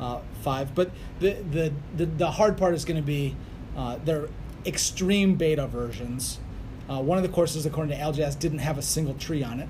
[0.00, 0.74] uh, five.
[0.74, 3.36] But the the, the, the hard part is going to be
[3.76, 4.28] uh, their
[4.64, 6.38] extreme beta versions.
[6.88, 9.68] Uh, one of the courses, according to Aljaz, didn't have a single tree on it.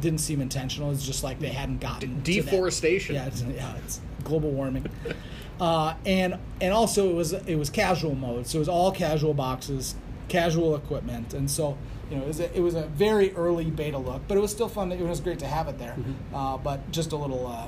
[0.00, 0.92] Didn't seem intentional.
[0.92, 2.22] It's just like they hadn't gotten.
[2.22, 3.16] Deforestation.
[3.16, 4.86] Yeah, it's, yeah, it's global warming.
[5.60, 9.34] uh, and and also it was it was casual mode, so it was all casual
[9.34, 9.96] boxes,
[10.28, 11.76] casual equipment, and so
[12.10, 14.52] you know it was a, it was a very early beta look, but it was
[14.52, 14.92] still fun.
[14.92, 15.96] It was great to have it there.
[16.32, 17.66] Uh, but just a little uh,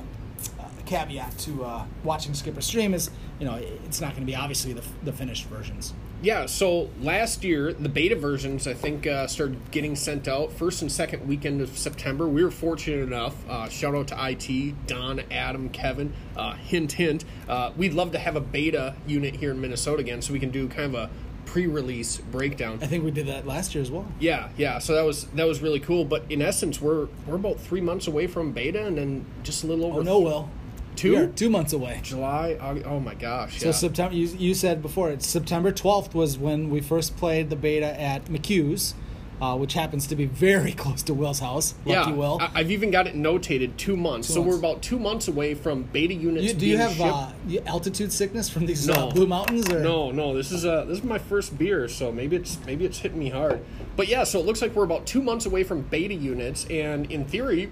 [0.57, 4.37] uh, caveat to uh, watching Skipper stream is you know it's not going to be
[4.37, 5.93] obviously the, the finished versions.
[6.21, 10.83] Yeah, so last year the beta versions I think uh, started getting sent out first
[10.83, 12.27] and second weekend of September.
[12.27, 13.35] We were fortunate enough.
[13.49, 16.13] Uh, shout out to IT, Don, Adam, Kevin.
[16.37, 17.25] Uh, hint, hint.
[17.49, 20.51] Uh, we'd love to have a beta unit here in Minnesota again, so we can
[20.51, 21.09] do kind of a
[21.45, 22.79] pre-release breakdown.
[22.81, 24.05] I think we did that last year as well.
[24.19, 24.77] Yeah, yeah.
[24.77, 26.05] So that was that was really cool.
[26.05, 29.67] But in essence, we're we're about three months away from beta, and then just a
[29.67, 30.49] little over Oh no, Will.
[30.95, 31.15] Two?
[31.15, 31.99] Are two months away.
[32.03, 32.57] July.
[32.59, 33.59] August, oh my gosh!
[33.59, 33.71] So yeah.
[33.71, 37.99] September, you, you said before, it's September 12th was when we first played the beta
[37.99, 38.93] at McHugh's,
[39.41, 41.73] uh, which happens to be very close to Will's house.
[41.85, 42.37] Lucky yeah, Will.
[42.39, 44.27] I, I've even got it notated two months.
[44.27, 44.53] Two so months.
[44.53, 46.45] we're about two months away from beta units.
[46.45, 47.31] you, do you have uh,
[47.65, 48.93] altitude sickness from these No.
[48.93, 49.69] uh, Blue Mountains?
[49.71, 49.79] Or?
[49.79, 50.35] No, no.
[50.35, 53.29] This is uh this is my first beer, so maybe it's maybe it's hitting me
[53.29, 53.63] hard.
[53.95, 57.11] But yeah, so it looks like we're about two months away from beta units, and
[57.11, 57.71] in theory,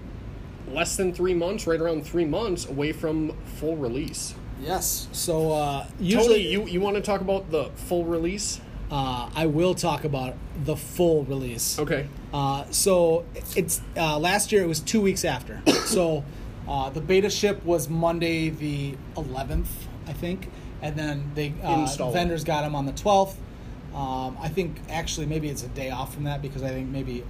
[0.72, 4.34] less than three months, right around three months away from full release.
[4.60, 5.08] Yes.
[5.12, 8.60] So uh, usually, Tony, you you want to talk about the full release?
[8.90, 11.78] uh, I will talk about the full release.
[11.78, 12.08] Okay.
[12.32, 13.24] Uh, so
[13.56, 15.62] it's uh, last year it was two weeks after.
[15.84, 16.24] so
[16.68, 19.68] uh, the beta ship was Monday the 11th,
[20.06, 20.50] I think,
[20.82, 22.12] and then they uh, Install.
[22.12, 23.34] vendors got them on the 12th.
[23.94, 27.24] Um, I think actually maybe it's a day off from that because I think maybe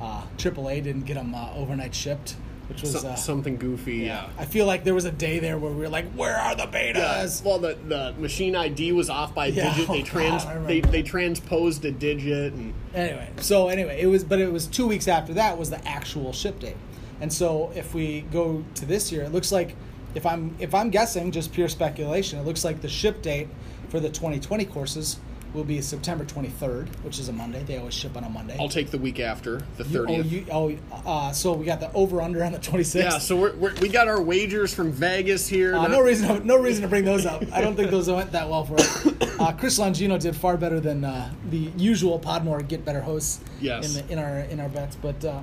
[0.00, 2.36] uh, AAA didn't get them uh, overnight shipped
[2.68, 3.98] which was So- uh, something goofy.
[3.98, 4.26] Yeah.
[4.38, 6.66] I feel like there was a day there where we were like, "Where are the
[6.66, 9.88] betas?" Well, the, the machine ID was off by a Yeah, digit.
[9.96, 14.24] They oh, trans God, they, they transposed a digit, and Anyway, so anyway, it was,
[14.24, 16.76] but it was two weeks after that was the actual ship date,
[17.20, 19.76] and so if we go to this year, it looks like
[20.14, 23.48] if I'm if I'm guessing, just pure speculation, it looks like the ship date
[23.90, 25.18] for the 2020 courses
[25.54, 27.62] will be September 23rd, which is a Monday.
[27.62, 28.56] They always ship on a Monday.
[28.60, 31.92] I'll take the week after the You- oh, you, oh, uh, so we got the
[31.92, 32.94] over under on the 26th.
[33.02, 35.74] yeah, so we're, we're, we got our wagers from Vegas here.
[35.74, 37.42] Uh, no reason, no reason to bring those up.
[37.52, 39.06] I don't think those went that well for us.
[39.36, 43.94] Uh, Chris Longino did far better than uh, the usual Podmore get better hosts Yes.
[43.94, 44.96] in, the, in our in our bets.
[44.96, 45.42] But uh,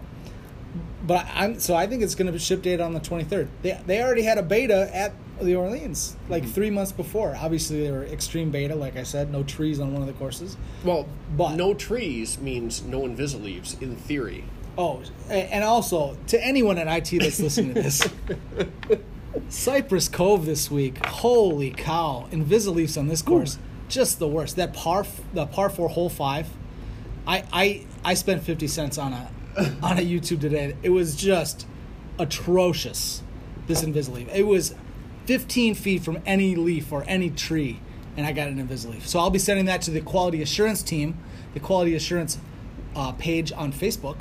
[1.05, 3.47] but I'm so I think it's going to be ship date on the 23rd.
[3.61, 5.13] They they already had a beta at
[5.45, 6.51] the Orleans like Mm-hmm.
[6.53, 7.35] three months before.
[7.39, 10.57] Obviously they were extreme beta, like I said, no trees on one of the courses.
[10.83, 14.43] Well, But- no trees means no Invisaleaves in theory.
[14.77, 18.07] Oh, and also to anyone at IT that's listening to this,
[19.49, 21.03] Cypress Cove this week.
[21.05, 22.27] Holy cow!
[22.31, 24.55] Invisaleafs on this course, just the worst.
[24.55, 26.47] That par, the par four hole five.
[27.27, 29.29] I I I spent fifty cents on a
[29.83, 30.75] on a YouTube today.
[30.83, 31.67] It was just
[32.19, 33.21] atrocious.
[33.67, 34.33] This Invisaleaf.
[34.33, 34.75] It was
[35.25, 37.79] fifteen feet from any leaf or any tree,
[38.17, 39.03] and I got an Invisaleaf.
[39.03, 41.17] So I'll be sending that to the quality assurance team,
[41.53, 42.37] the quality assurance
[42.95, 44.17] uh, page on Facebook,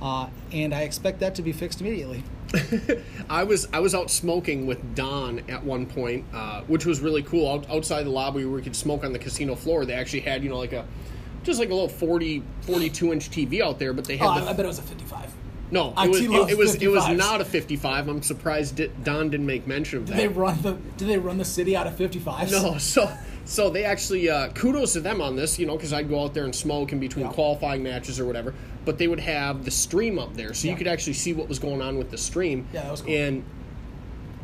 [0.00, 2.22] uh, and I expect that to be fixed immediately.
[3.30, 7.22] I was I was out smoking with Don at one point, uh, which was really
[7.22, 7.50] cool.
[7.50, 10.42] Out, outside the lobby where we could smoke on the casino floor, they actually had
[10.42, 10.86] you know like a
[11.42, 14.46] just like a little 40, 42 inch TV out there, but they had Oh, the,
[14.46, 15.30] I, I bet it was a fifty-five.
[15.74, 15.92] No.
[15.98, 18.08] IT was it, it was it was not a fifty five.
[18.08, 20.16] I'm surprised Don didn't make mention of Did that.
[20.18, 22.52] they run the Did they run the city out of fifty-fives?
[22.52, 23.10] No, so
[23.44, 26.32] so they actually uh, kudos to them on this, you know, because I'd go out
[26.32, 27.32] there and smoke in between Yeah.
[27.32, 28.54] qualifying matches or whatever.
[28.86, 30.72] But they would have the stream up there, so Yeah.
[30.72, 32.66] you could actually see what was going on with the stream.
[32.72, 33.12] Yeah, that was cool.
[33.14, 33.44] And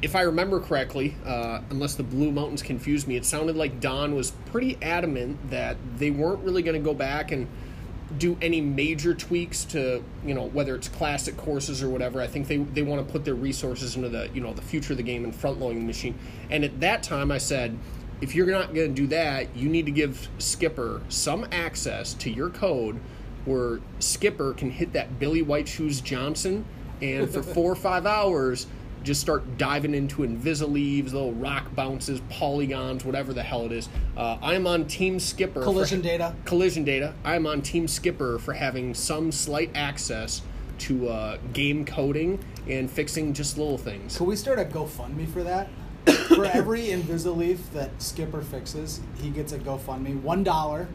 [0.03, 4.15] if I remember correctly, uh, unless the Blue Mountains confused me, it sounded like Don
[4.15, 7.47] was pretty adamant that they weren't really going to go back and
[8.19, 12.21] do any major tweaks to you know whether it's classic courses or whatever.
[12.21, 14.93] I think they they want to put their resources into the you know the future
[14.93, 16.19] of the game and front loading the machine.
[16.51, 17.77] And at that time, I said,
[18.21, 22.31] if you're not going to do that, you need to give Skipper some access to
[22.31, 22.99] your code
[23.45, 26.65] where Skipper can hit that Billy White Shoes Johnson
[27.01, 28.67] and for four or five hours
[29.03, 33.89] just start diving into Invisaleaves, little rock bounces, polygons, whatever the hell it is.
[34.17, 35.61] Uh, I'm on Team Skipper.
[35.61, 36.35] for- Collision data.
[36.45, 37.15] collision data.
[37.25, 40.43] I'm on Team Skipper for having some slight access
[40.81, 44.17] to uh, game coding and fixing just little things.
[44.17, 45.69] Could we start a GoFundMe for that?
[46.29, 50.21] for every Invisaleaf that Skipper fixes, he gets a GoFundMe.
[50.23, 50.89] One dollar.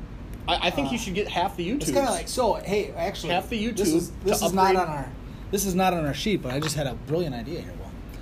[0.47, 1.81] I, I think you should get half the YouTube.
[1.83, 2.53] It's kind of like so.
[2.55, 5.11] Hey, actually, Half the This YouTube is, this is not on our.
[5.51, 7.71] This is not on our sheet, but I just had a brilliant idea here.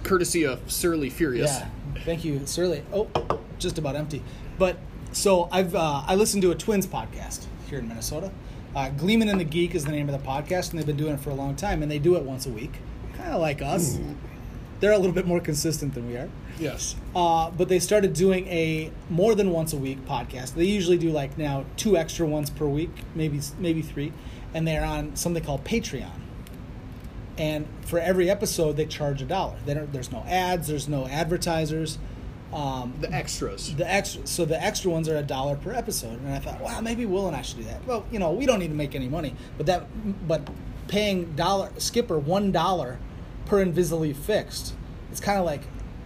[0.04, 1.52] Courtesy of Surly Furious.
[1.60, 1.68] Yeah,
[2.04, 2.84] thank you, Surly.
[2.94, 3.08] Oh,
[3.60, 4.24] just about empty.
[4.58, 4.78] But
[5.12, 8.32] so I've uh, I listened to a Twins podcast here in Minnesota.
[8.76, 11.13] Uh, Gleeman and the Geek is the name of the podcast, and they've been doing
[11.13, 12.74] it for a long time, and they do it once a week,
[13.16, 14.00] kind of like us.
[14.80, 16.30] They're a little bit more consistent than we are.
[16.60, 16.96] Yes.
[17.16, 20.56] Uh, but they started doing a more than once a week podcast.
[20.56, 24.12] They usually do like now two extra ones per week, maybe maybe three,
[24.54, 26.12] and they're on something called Patreon.
[27.38, 29.56] And for every episode, they charge a dollar.
[29.65, 31.98] They don't, there's no ads, there's no advertisers.
[32.54, 33.76] Um, The extras.
[33.76, 36.82] the extra, so the extra ones are a dollar per episode, and I thought, wow,
[36.82, 37.84] maybe Will and I should do that.
[37.88, 40.48] Well, you know, we don't need to make any money, but that, but
[40.88, 43.00] paying dollar Skipper one dollar
[43.48, 44.76] per Invisaleaf fixed,
[45.12, 45.62] it's kind of like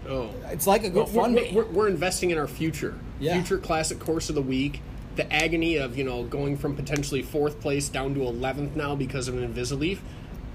[0.07, 0.29] Oh.
[0.45, 1.53] it's like a GoFundMe.
[1.53, 2.97] we're, we're, we're investing in our future.
[3.19, 3.33] Yeah.
[3.33, 4.79] Future classic course of the week.
[5.17, 9.27] The agony of, you know, going from potentially fourth place down to 11th now because
[9.27, 9.97] of an Invisaleaf.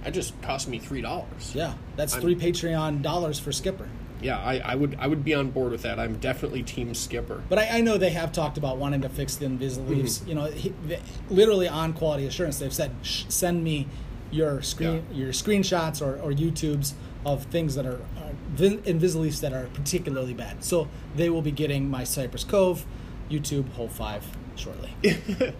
[0.04, 1.54] That just cost me $3.
[1.54, 3.88] Yeah, that's I'm- three Patreon dollars for Skipper.
[4.20, 5.98] Yeah, I, I would I would be on board with that.
[5.98, 7.42] I'm definitely Team Skipper.
[7.48, 10.20] But I, I know they have talked about wanting to fix the Invisaleaves.
[10.20, 10.28] Mm-hmm.
[10.28, 13.88] You know, he, they, literally on quality assurance, they've said, "Send me
[14.30, 16.92] your screen, your screenshots or, or YouTubes
[17.26, 22.04] of things that are, are that are particularly bad." So they will be getting my
[22.04, 22.86] Cypress Cove
[23.28, 24.94] YouTube Hole Five shortly.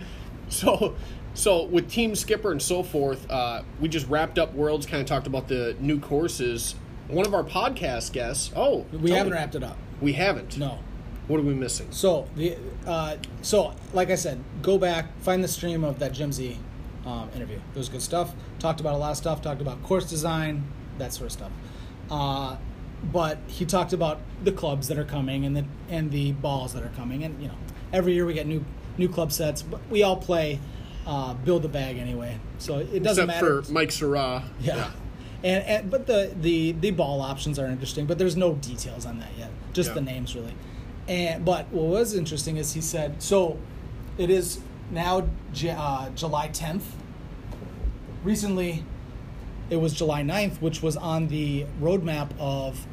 [0.52, 0.94] So,
[1.34, 4.86] so with Team Skipper and so forth, uh, we just wrapped up Worlds.
[4.86, 6.74] Kind of talked about the new courses.
[7.08, 8.50] One of our podcast guests.
[8.54, 9.38] Oh, we haven't me.
[9.38, 9.76] wrapped it up.
[10.00, 10.58] We haven't.
[10.58, 10.78] No.
[11.28, 11.88] What are we missing?
[11.90, 16.32] So the uh, so like I said, go back, find the stream of that Jim
[16.32, 16.58] Z
[17.06, 17.58] um, interview.
[17.74, 18.34] It was good stuff.
[18.58, 19.40] Talked about a lot of stuff.
[19.42, 20.64] Talked about course design,
[20.98, 21.52] that sort of stuff.
[22.10, 22.56] Uh,
[23.10, 26.82] but he talked about the clubs that are coming and the and the balls that
[26.82, 27.24] are coming.
[27.24, 27.56] And you know,
[27.92, 28.64] every year we get new
[28.98, 29.62] new club sets.
[29.62, 30.60] But we all play
[31.06, 33.62] uh, build the bag anyway, so it doesn't Except matter.
[33.62, 34.44] for Mike Sarah.
[34.60, 34.90] Yeah.
[35.44, 39.18] And, and but the, the the ball options are interesting, but there's no details on
[39.18, 39.50] that yet.
[39.72, 39.94] Just Yeah.
[39.94, 40.54] the names really.
[41.08, 43.58] And but what was interesting is he said so.
[44.18, 44.60] It is
[44.90, 45.26] now
[45.68, 46.82] uh, July 10th.
[48.24, 48.84] Recently,
[49.70, 52.86] it was July 9th, which was on the roadmap of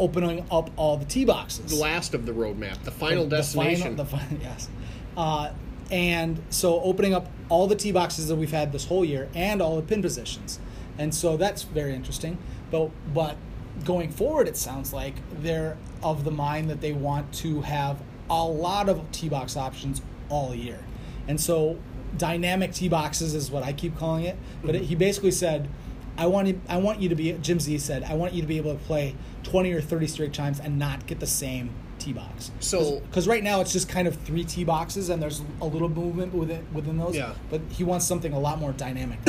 [0.00, 3.36] opening up all the tee boxes The last of the roadmap, the final the- the
[3.36, 3.96] destination.
[3.96, 4.68] final- the final, yes.
[5.16, 5.50] Uh,
[5.90, 9.62] and so opening up all the tee boxes that we've had this whole year and
[9.62, 10.58] all the pin positions,
[10.98, 12.36] and so that's very interesting.
[12.72, 13.36] But but
[13.84, 18.44] going forward, it sounds like they're of the mind that they want to have a
[18.44, 20.80] lot of tee box options all year,
[21.28, 21.78] and so
[22.18, 24.36] dynamic tee boxes is what I keep calling it.
[24.64, 24.88] But it, mm-hmm.
[24.88, 25.68] he basically said.
[26.16, 28.56] I want I want you to be Jim Z said I want you to be
[28.56, 31.70] able to play 20 or 30 straight times and not get the same
[32.04, 32.50] tee box.
[32.60, 35.88] So- because right now it's just kind of three tee boxes and there's a little
[35.88, 37.16] movement within within those.
[37.16, 37.34] Yeah.
[37.50, 39.18] But he wants something a lot more dynamic.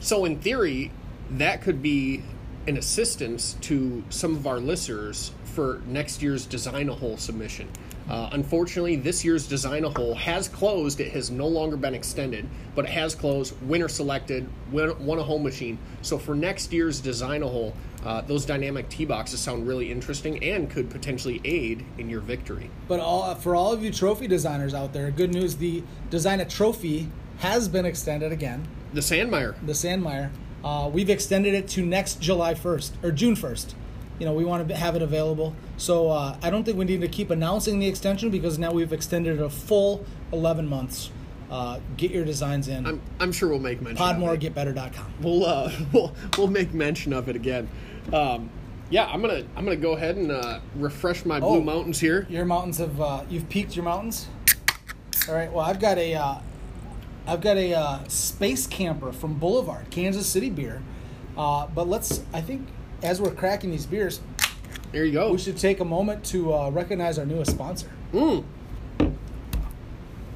[0.00, 0.92] So, in theory,
[1.32, 2.22] that could be
[2.68, 7.68] an assistance to some of our listeners for next year's Design a Hole submission.
[8.08, 11.00] Uh, unfortunately, this year's Design a Hole has closed.
[11.00, 13.60] It has no longer been extended, but it has closed.
[13.62, 15.78] Winner selected, win, won a home machine.
[16.02, 20.42] So, for next year's Design a Hole, uh, those dynamic tee boxes sound really interesting
[20.42, 22.70] and could potentially aid in your victory.
[22.86, 26.44] but all for all of you trophy designers out there, good news: the design a
[26.44, 27.08] trophy
[27.38, 28.66] has been extended again.
[28.92, 29.54] The Sandmeyer.
[29.64, 30.30] The Sandmeyer,
[30.64, 33.74] uh, we've extended it to next July 1st or June 1st.
[34.18, 35.54] You know, we want to have it available.
[35.76, 38.92] So uh, I don't think we need to keep announcing the extension because now we've
[38.92, 41.10] extended it a full 11 months.
[41.50, 42.86] Uh, get your designs in.
[42.86, 44.04] I'm, I'm sure we'll make mention.
[44.04, 45.12] Podmoregetbetter.com.
[45.22, 47.68] we'll uh, we'll we'll make mention of it again.
[48.12, 48.50] Um,
[48.90, 51.60] yeah, I'm gonna I'm gonna go ahead and uh, refresh my Blue Oh.
[51.60, 52.26] Mountains here.
[52.28, 54.28] Your mountains have uh, you've peaked your mountains.
[55.28, 55.50] All right.
[55.52, 56.34] Well, I've got a uh,
[57.26, 60.82] I've got a uh, space camper from Boulevard, Kansas City beer.
[61.36, 62.66] Uh, but let's I think
[63.02, 64.20] as we're cracking these beers,
[64.92, 65.32] There you go.
[65.32, 67.88] we should take a moment to uh, recognize our newest sponsor.
[68.12, 68.44] Mm.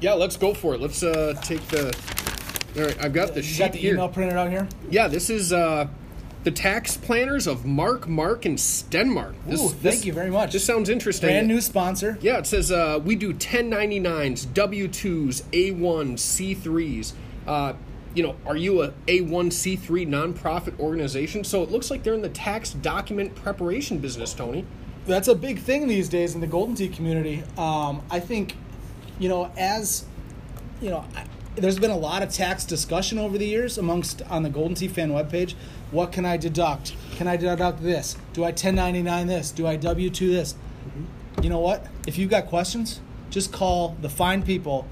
[0.03, 0.81] Yeah, let's go for it.
[0.81, 1.95] Let's uh, take the.
[2.75, 3.93] All right, I've got the You sheet got the here.
[3.93, 4.67] email printed out here.
[4.89, 5.87] Yeah, this is uh,
[6.43, 9.33] the tax planners of Mark, Mark, and Stenmark.
[9.47, 10.51] This, Ooh, thank this- you very much.
[10.51, 11.29] This sounds interesting.
[11.29, 12.17] Brand new sponsor.
[12.19, 17.13] Yeah, it says uh, we do 1099s, W2s, A1, C3s.
[17.47, 17.73] Uh,
[18.13, 21.45] you know, are you a A1, C3 nonprofit organization?
[21.45, 24.65] So it looks like they're in the tax document preparation business, Tony.
[25.05, 27.41] That's a big thing these days in the Golden Tee community.
[27.57, 28.55] Um, I think,
[29.23, 30.03] you know, as
[30.81, 31.23] you know, I,
[31.55, 34.89] there's been a lot of tax discussion over the years amongst on the Golden Tee
[34.89, 35.53] fan webpage.
[35.91, 36.93] What can I deduct?
[37.15, 38.17] Can I deduct this?
[38.33, 39.51] Do I 1099 this?
[39.51, 40.53] Do I W 2 this?
[40.53, 41.43] Mm-hmm.
[41.43, 41.87] You know what?
[42.05, 44.87] If you've got questions, just call the fine people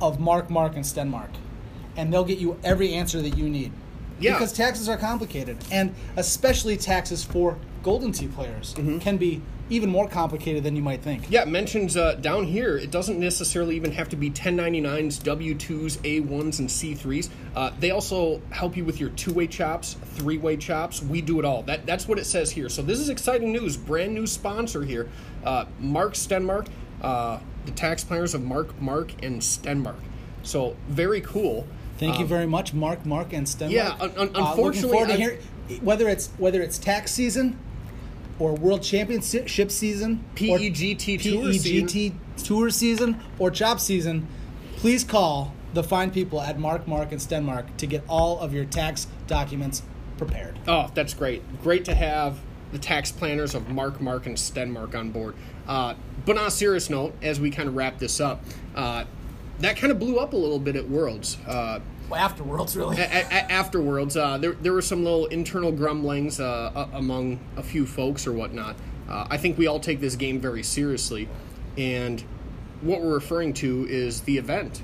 [0.00, 1.30] of Mark, Mark, and Stenmark,
[1.98, 3.72] and they'll get you every answer that you need.
[4.18, 4.32] Yeah.
[4.32, 10.08] Because taxes are complicated, and especially taxes for Golden Tee players can be even more
[10.08, 11.30] complicated than you might think.
[11.30, 16.58] Yeah, mentions uh, down here, it doesn't necessarily even have to be 1099s, W2s, A1s,
[16.58, 17.28] and C3s.
[17.54, 21.00] Uh, they also help you with your two way chops, three way chops.
[21.00, 21.62] We do it all.
[21.62, 22.68] That, that's what it says here.
[22.68, 23.76] So this is exciting news.
[23.76, 25.08] Brand new sponsor here
[25.44, 26.66] uh, Mark Stenmark,
[27.02, 30.00] uh, the tax planners of Mark, Mark, and Stenmark.
[30.42, 31.68] So very cool.
[31.98, 33.70] Thank you Um, very much, Mark, Mark, and Stenmark.
[33.70, 35.38] Yeah, un- un- Uh, unfortunately, forward to hear
[35.82, 37.58] whether it's whether it's tax season
[38.38, 42.12] or World Championship season, PEGT Tour PEGT
[42.44, 44.26] Tour season, or Chop season.
[44.76, 48.64] Please call the fine people at Mark, Mark, and Stenmark to get all of your
[48.64, 49.82] tax documents
[50.18, 50.58] prepared.
[50.66, 51.42] Oh, that's great.
[51.62, 52.38] Great to have
[52.72, 55.34] the tax planners of Mark, Mark, and Stenmark on board.
[55.66, 55.94] Uh,
[56.24, 58.42] but on a serious note, as we kind of wrap this up,
[58.74, 59.04] uh,
[59.60, 61.38] that kind of blew up a little bit at Worlds.
[61.46, 62.96] Uh, Well, afterwards, really.
[62.98, 67.86] a- a- afterwards, uh, there, there were some little internal grumblings uh, among a few
[67.86, 68.76] folks or whatnot.
[69.08, 71.28] Uh, I think we all take this game very seriously,
[71.76, 72.22] and
[72.80, 74.82] what we're referring to is the event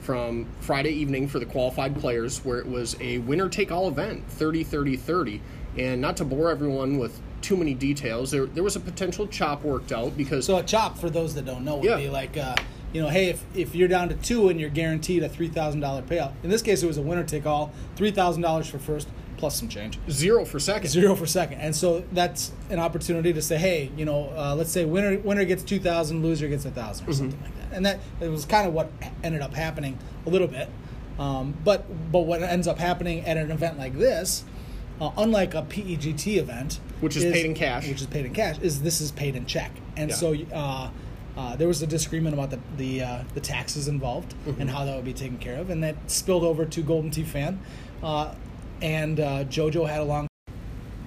[0.00, 4.24] from Friday evening for the qualified players, where it was a winner take all event
[4.28, 5.40] 30 30 30.
[5.78, 9.62] And not to bore everyone with too many details, there, there was a potential chop
[9.64, 11.96] worked out because So a chop, for those that don't know, would Yeah.
[11.96, 12.54] be like, uh,
[12.92, 15.80] you know, hey, if, if you're down to two and you're guaranteed a three thousand
[15.80, 16.32] dollar payout.
[16.42, 19.56] In this case, it was a winner take all, three thousand dollars for first plus
[19.58, 20.88] some change, zero for second.
[20.88, 24.70] zero for second, and so that's an opportunity to say, hey, you know, uh, let's
[24.70, 27.76] say winner winner gets two thousand, loser gets a thousand, or something like that.
[27.76, 28.90] And that it was kind of what
[29.24, 30.68] ended up happening a little bit.
[31.18, 34.44] Um, but but what ends up happening at an event like this,
[35.00, 37.88] uh, unlike a PEGT event, Which is paid in cash.
[37.88, 40.16] which is paid in cash, is this is paid in check, and Yeah.
[40.16, 40.90] so uh,
[41.36, 44.60] uh, there was a disagreement about the the, uh, the taxes involved Mm-hmm.
[44.60, 47.22] and how that would be taken care of, and that spilled over to Golden Tee
[47.22, 47.60] fan,
[48.02, 48.34] uh,
[48.80, 50.26] and uh, JoJo had a long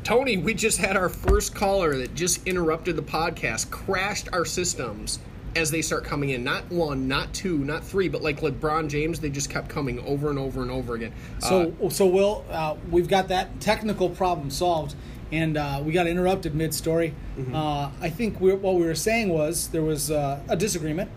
[0.04, 5.18] Tony, we just had our first caller that just interrupted the podcast, crashed our systems
[5.56, 6.44] as they start coming in.
[6.44, 10.30] Not one, not two, not three, but like LeBron James, they just kept coming over
[10.30, 11.12] and over and over again.
[11.40, 14.94] So, so Will, uh, we've got that technical problem solved,
[15.32, 17.14] and uh, we got interrupted mid-story.
[17.54, 21.10] Uh, I think we're, what we were saying was there was uh, a disagreement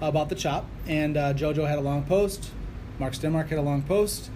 [0.00, 2.50] about the chop, and uh, JoJo had a long post,
[2.98, 4.30] Mark Stenmark had a long post.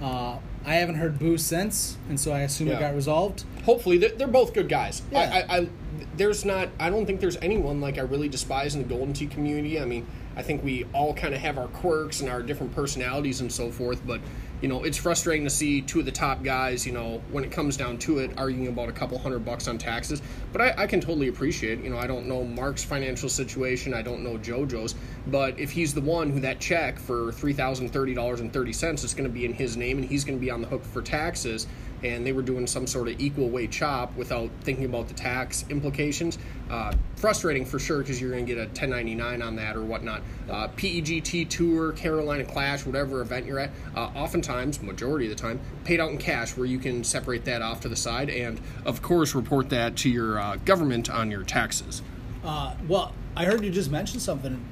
[0.00, 2.76] Uh, I haven't heard boo since, and so I assume Yeah.
[2.76, 3.44] it got resolved.
[3.64, 5.02] hopefully they're, they're both good guys.
[5.10, 5.44] Yeah.
[5.48, 5.68] I, I, I,
[6.16, 6.68] there's not.
[6.78, 9.80] I don't think there's anyone like I really despise in the Golden Tee community.
[9.80, 13.40] I mean, I think we all kind of have our quirks and our different personalities
[13.40, 14.00] and so forth.
[14.06, 14.20] But
[14.60, 16.86] you know, it's frustrating to see two of the top guys.
[16.86, 19.78] You know, when it comes down to it, arguing about a couple hundred bucks on
[19.78, 20.22] taxes.
[20.52, 21.82] But I, I can totally appreciate.
[21.82, 23.92] You know, I don't know Mark's financial situation.
[23.94, 24.94] I don't know JoJo's.
[25.26, 28.72] But if he's the one who that check for three thousand thirty dollars and thirty
[28.72, 30.68] cents is going to be in his name, and he's going to be on the
[30.68, 31.66] hook for taxes
[32.02, 35.64] and they were doing some sort of equal weight chop without thinking about the tax
[35.70, 36.38] implications.
[36.70, 40.22] Uh, frustrating for sure because you're going to get a 1099 on that or whatnot.
[40.50, 45.60] Uh, PEGT Tour, Carolina Clash, whatever event you're at, uh, oftentimes, majority of the time,
[45.84, 49.02] paid out in cash where you can separate that off to the side and, of
[49.02, 52.02] course, report that to your uh, government on your taxes.
[52.44, 54.64] Uh, well, I heard you just mention something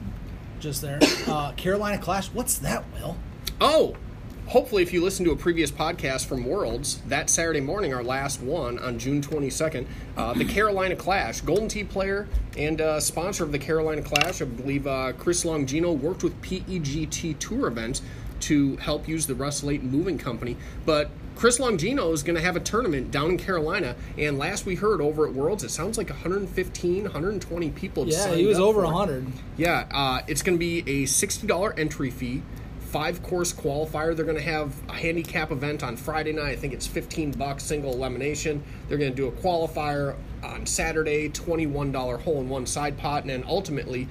[0.60, 0.98] just there.
[1.26, 2.28] Uh, Carolina Clash.
[2.28, 3.16] What's that, Will?
[3.60, 3.96] Oh,
[4.46, 8.40] hopefully, if you listen to a previous podcast from Worlds, that Saturday morning, our last
[8.40, 13.52] one on June 22nd, uh, the Carolina Clash, Golden Tee player and uh, sponsor of
[13.52, 18.02] the Carolina Clash, I believe uh, Chris Longino worked with PEGT Tour events
[18.40, 20.56] to help use the Russ Layton Moving Company.
[20.84, 24.76] But Chris Longino is going to have a tournament down in Carolina, and last we
[24.76, 28.06] heard over at Worlds, it sounds like 115, 120 people.
[28.06, 28.92] Yeah, he was over for it.
[28.92, 29.26] hundred.
[29.56, 32.42] Yeah, uh, it's going to be a $60 entry fee,
[32.94, 34.14] five course qualifier.
[34.14, 36.50] They're going to have a handicap event on Friday night.
[36.50, 38.62] I think it's 15 bucks single elimination.
[38.86, 43.30] They're going to do a qualifier on Saturday, $21 hole in one side pot, and
[43.30, 44.06] then ultimately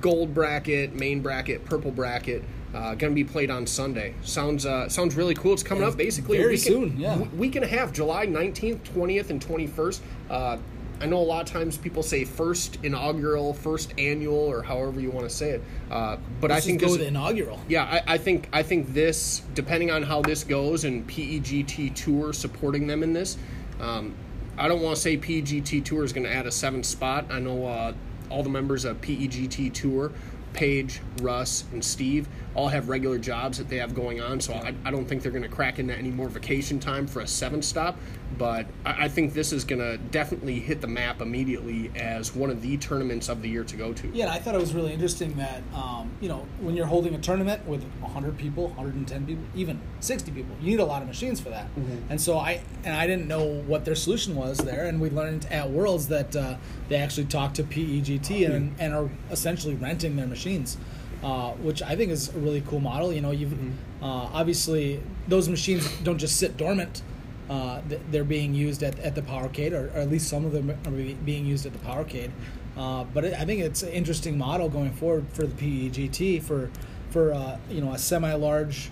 [0.00, 2.44] gold bracket, main bracket, purple bracket.
[2.72, 4.14] Uh, going to be played on Sunday.
[4.22, 5.54] Sounds uh, sounds really cool.
[5.54, 7.16] It's coming Yeah, up basically very week soon, yeah.
[7.34, 10.00] week and a half, July 19th, 20th, and 21st.
[10.30, 10.58] Uh,
[11.00, 15.10] I know a lot of times people say first inaugural, first annual, or however you
[15.10, 15.62] want to say it.
[15.90, 17.60] Uh, but I Let's think just go this, inaugural.
[17.68, 22.32] yeah, I, I think I think this, depending on how this goes, and PEGT Tour
[22.32, 23.36] supporting them in this,
[23.80, 24.14] um,
[24.56, 27.26] I don't want to say PEGT Tour is going to add a seventh spot.
[27.30, 27.92] I know uh,
[28.28, 30.10] all the members of PEGT Tour,
[30.52, 34.40] Paige, Russ, and Steve, all have regular jobs that they have going on.
[34.40, 37.20] So I, I don't think they're going to crack into any more vacation time for
[37.20, 37.96] a seventh stop.
[38.36, 42.50] But I, I think this is going to definitely hit the map immediately as one
[42.50, 44.08] of the tournaments of the year to go to.
[44.08, 47.18] Yeah, I thought it was really interesting that um, you know when you're holding a
[47.18, 51.40] tournament with 100 people, 110 people, even 60 people, you need a lot of machines
[51.40, 51.68] for that.
[52.10, 55.46] And so I and I didn't know what their solution was there, and we learned
[55.46, 56.56] at Worlds that uh,
[56.88, 60.76] they actually talked to PEGT and, and are essentially renting their machines.
[61.22, 63.12] Uh, which I think is a really cool model.
[63.12, 63.52] You know, you've
[64.00, 67.02] uh, obviously those machines don't just sit dormant.
[67.50, 70.70] Uh, they're being used at, at the Powercade, or, or at least some of them
[70.70, 72.30] are be- being used at the Powercade.
[72.76, 75.54] Uh, but it, I think it's an interesting model going forward for the
[75.90, 76.70] PEGT for
[77.10, 78.90] for uh, you know a semi-large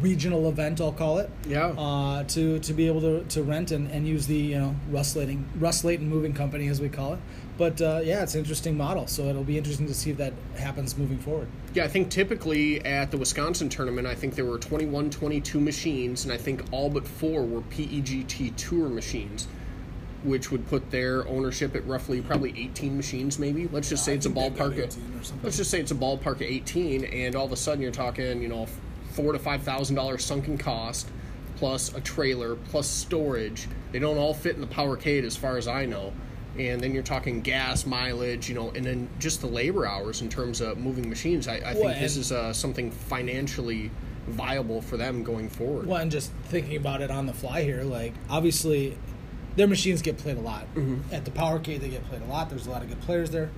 [0.00, 1.30] regional event, I'll call it.
[1.46, 1.66] Yeah.
[1.66, 5.14] Uh, to to be able to, to rent and, and use the you know Russ
[5.14, 7.18] Layton Layton Moving Company as we call it.
[7.56, 9.06] But uh, yeah, it's an interesting model.
[9.06, 11.48] So it'll be interesting to see if that happens moving forward.
[11.72, 16.24] Yeah, I think typically at the Wisconsin tournament, I think there were 21, 22 machines,
[16.24, 19.46] and I think all but four were PEGT Tour machines,
[20.24, 23.68] which would put their ownership at roughly probably 18 machines, maybe.
[23.68, 24.78] Let's just say it's a ballpark.
[24.78, 24.96] At,
[25.42, 28.42] let's just say it's a ballpark of 18, and all of a sudden you're talking,
[28.42, 28.66] you know,
[29.12, 31.08] four to five thousand dollars sunken cost,
[31.56, 33.68] plus a trailer, plus storage.
[33.92, 36.12] They don't all fit in the Powercade, as far as I know.
[36.58, 40.28] And then you're talking gas mileage, you know, and then just the labor hours in
[40.28, 41.48] terms of moving machines.
[41.48, 43.90] I, I think this is uh, something financially
[44.28, 45.86] viable for them going forward.
[45.86, 48.96] Well, and just thinking about it on the fly here, like obviously
[49.56, 50.66] their machines get played a lot.
[51.12, 52.50] At the Powercade, they get played a lot.
[52.50, 53.50] There's a lot of good players there.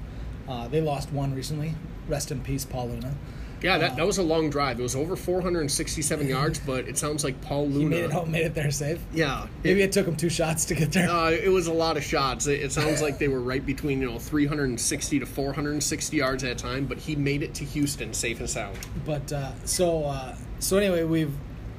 [0.49, 1.75] Uh, they lost one recently.
[2.09, 3.15] Rest in peace, Paul Luna.
[3.63, 4.79] Yeah, that, that was a long drive.
[4.79, 7.79] It was over 467 yards, but it sounds like Paul Luna.
[7.79, 9.01] He made it home, made it there safe.
[9.13, 11.11] Yeah, Maybe it took him two shots to get there.
[11.11, 12.47] Uh, it was a lot of shots.
[12.47, 16.53] It, it sounds like they were right between you know 360 to 460 yards at
[16.53, 18.79] a time, but he made it to Houston safe and sound.
[19.05, 21.35] But uh, so uh, so anyway, we've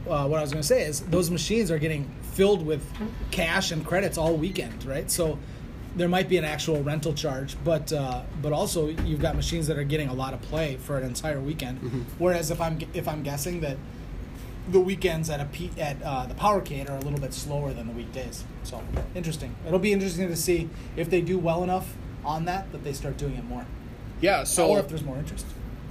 [0.09, 2.83] uh, what I was going to say is those machines are getting filled with
[3.31, 5.09] cash and credits all weekend, right?
[5.09, 5.39] So
[5.97, 9.77] there might be an actual rental charge, but uh, but also you've got machines that
[9.77, 12.05] are getting a lot of play for an entire weekend.
[12.19, 13.77] Whereas if I'm if I'm guessing that
[14.69, 17.87] the weekends at a P, at uh, the Powercade are a little bit slower than
[17.87, 18.43] the weekdays.
[18.63, 18.81] So
[19.15, 19.55] interesting.
[19.65, 23.17] It'll be interesting to see if they do well enough on that that they start
[23.17, 23.65] doing it more,
[24.21, 25.45] Yeah, so or if there's more interest.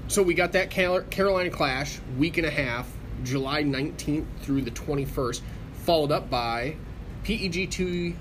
[0.08, 2.86] So we got that Carolina Clash week and a half,
[3.24, 5.40] July 19th through the 21st,
[5.84, 6.76] followed up by
[7.24, 8.14] PEG2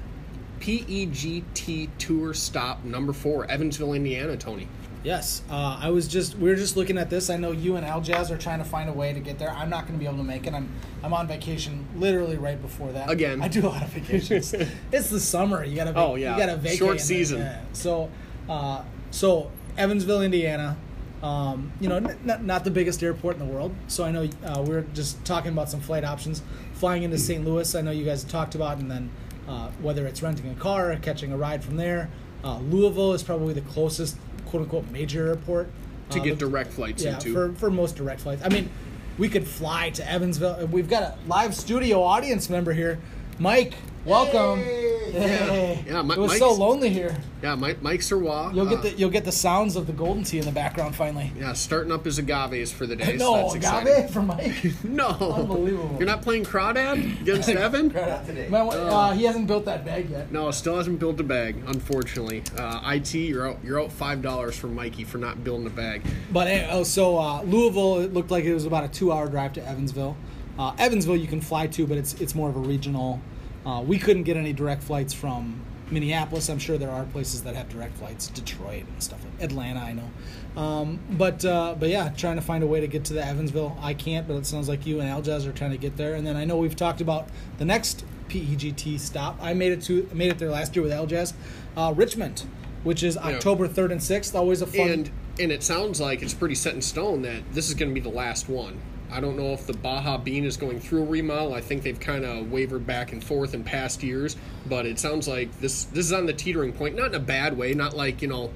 [0.66, 4.36] PEGT Tour Stop number four, Evansville, Indiana.
[4.36, 4.68] Tony.
[5.04, 7.30] Yes, uh, I was just we were just looking at this.
[7.30, 9.52] I know you and Al Aljaz are trying to find a way to get there.
[9.52, 10.56] I'm not going to be able to make it.
[10.56, 10.68] I'm
[11.04, 13.12] I'm on vacation literally right before that.
[13.12, 13.44] Again.
[13.44, 14.56] I do a lot of vacations.
[14.92, 15.64] it's the summer.
[15.64, 15.94] You gotta.
[15.96, 16.34] Oh, yeah.
[16.34, 16.80] You gotta vacate.
[16.80, 17.40] Short then- season.
[17.42, 17.62] yeah.
[17.74, 18.10] So,
[18.50, 20.78] uh, so Evansville, Indiana.
[21.22, 23.74] Um, you know, n- not, not the biggest airport in the world.
[23.88, 26.42] So I know uh, we are just talking about some flight options.
[26.74, 27.46] Flying into St.
[27.46, 29.10] Louis, I know you guys talked about, and then
[29.48, 32.10] uh, whether it's renting a car or catching a ride from there.
[32.44, 35.68] Uh, Louisville is probably the closest "quote unquote" major airport
[36.12, 37.34] To uh, get the- direct flights yeah, into.
[37.34, 38.44] for for most direct flights.
[38.44, 38.70] I mean,
[39.18, 40.68] we could fly to Evansville.
[40.68, 43.00] We've got a live studio audience member here,
[43.40, 43.74] Mike.
[44.06, 44.60] Welcome.
[44.60, 44.85] Hey.
[45.16, 45.84] Hey.
[45.88, 47.16] Yeah, Mi- it was Mike's- so lonely here.
[47.42, 48.54] Yeah, Mike, Mike Sirwa.
[48.56, 50.96] You'll get uh, the you'll get the sounds of the Golden Tee in the background
[50.96, 51.32] finally.
[51.38, 53.18] Yeah, starting up his agaves for the day.
[53.18, 53.94] so no, that's exciting.
[53.98, 54.56] agave from Mike.
[54.84, 55.10] No.
[55.10, 55.96] Unbelievable.
[56.00, 57.90] You're not playing Crawdad against Evan?
[57.90, 58.48] Not today.
[58.50, 60.32] Man, uh, he hasn't built that bag yet.
[60.32, 62.44] No, still hasn't built a bag, unfortunately.
[62.58, 63.58] Uh, IT, you're out.
[63.64, 66.02] You're out five dollars from Mikey for not building a bag.
[66.32, 69.54] But eh, oh, so uh, Louisville, it looked like it was about a two-hour drive
[69.54, 70.16] to Evansville.
[70.58, 73.20] Uh, Evansville, you can fly to, but it's it's more of a regional.
[73.66, 76.50] Uh, we couldn't get any direct flights from Minneapolis.
[76.50, 79.20] I'm sure there are places that have direct flights, Detroit and stuff.
[79.24, 80.62] like Atlanta, I know.
[80.62, 83.78] Um, but uh, but yeah, trying to find a way to get to the Evansville.
[83.82, 86.16] I can't, but it sounds like you and Aljaz are trying to get there.
[86.16, 89.38] And then I know we've talked about the next PEGT stop.
[89.42, 91.34] I made it to made it there last year with Aljaz,
[91.78, 92.46] uh, Richmond,
[92.84, 94.36] which is October third and sixth.
[94.36, 94.90] Always a fun.
[94.90, 97.94] And and it sounds like it's pretty set in stone that this is going to
[97.94, 98.80] be the last one.
[99.16, 101.54] I don't know if the Baja Bean is going through a remodel.
[101.54, 104.36] I think they've kind of wavered back and forth in past years,
[104.66, 106.98] but it sounds like this this is on the teetering point.
[106.98, 107.74] Not in a bad way.
[107.74, 108.52] Not like you know,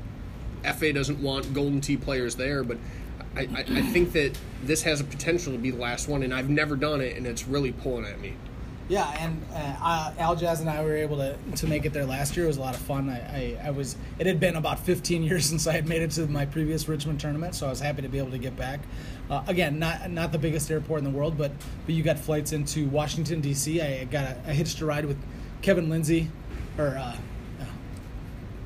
[0.77, 2.77] FA doesn't want Golden Tee players there, but
[3.37, 6.23] I, I, I think that this has a potential to be the last one.
[6.23, 8.33] And I've never done it, and it's really pulling at me.
[8.89, 12.45] Yeah, and uh, Aljaz and I were able to, to make it there last year.
[12.45, 13.07] It was a lot of fun.
[13.07, 16.11] I, I, I was it had been about 15 years since I had made it
[16.11, 18.81] to my previous Richmond tournament, so I was happy to be able to get back.
[19.29, 21.51] Uh, again, not not the biggest airport in the world, but
[21.85, 23.79] but you got flights into Washington D.C.
[23.81, 25.17] I got a, I hitched a ride with
[25.61, 26.29] Kevin Lindsay,
[26.77, 27.15] or uh,
[27.61, 27.65] uh,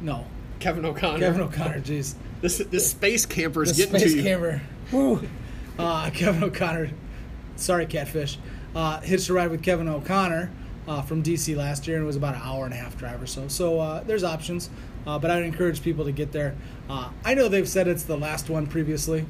[0.01, 0.25] no
[0.59, 1.19] Kevin O'Connor.
[1.19, 1.81] Kevin O'Connor.
[1.81, 4.23] Jeez, This this space camper is getting space to you.
[4.23, 4.61] camera.
[4.91, 5.27] Woo.
[5.77, 6.91] Uh, Kevin O'Connor.
[7.55, 8.37] Sorry, catfish.
[8.75, 10.49] Uh, hitched a ride with Kevin O'Connor
[10.87, 13.21] uh, from DC last year, and it was about an hour and a half drive
[13.21, 13.47] or so.
[13.47, 14.69] So uh, there's options,
[15.05, 16.55] uh, but I'd encourage people to get there.
[16.89, 19.25] Uh, I know they've said it's the last one previously,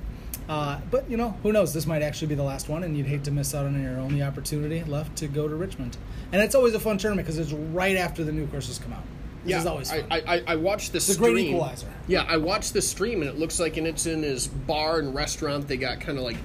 [0.49, 1.73] uh, but you know who knows?
[1.73, 3.97] This might actually be the last one, and you'd hate to miss out on your
[3.99, 5.97] only opportunity left to go to Richmond.
[6.31, 9.03] And it's always a fun tournament because it's right after the new courses come out.
[9.43, 10.11] Which Yeah, is always I, fun.
[10.11, 11.33] I, I- I watched the a stream.
[11.33, 11.87] great equalizer.
[12.07, 15.13] Yeah, I watched the stream and it looks like and it's in his bar and
[15.13, 15.67] restaurant.
[15.67, 16.37] They got kind of like,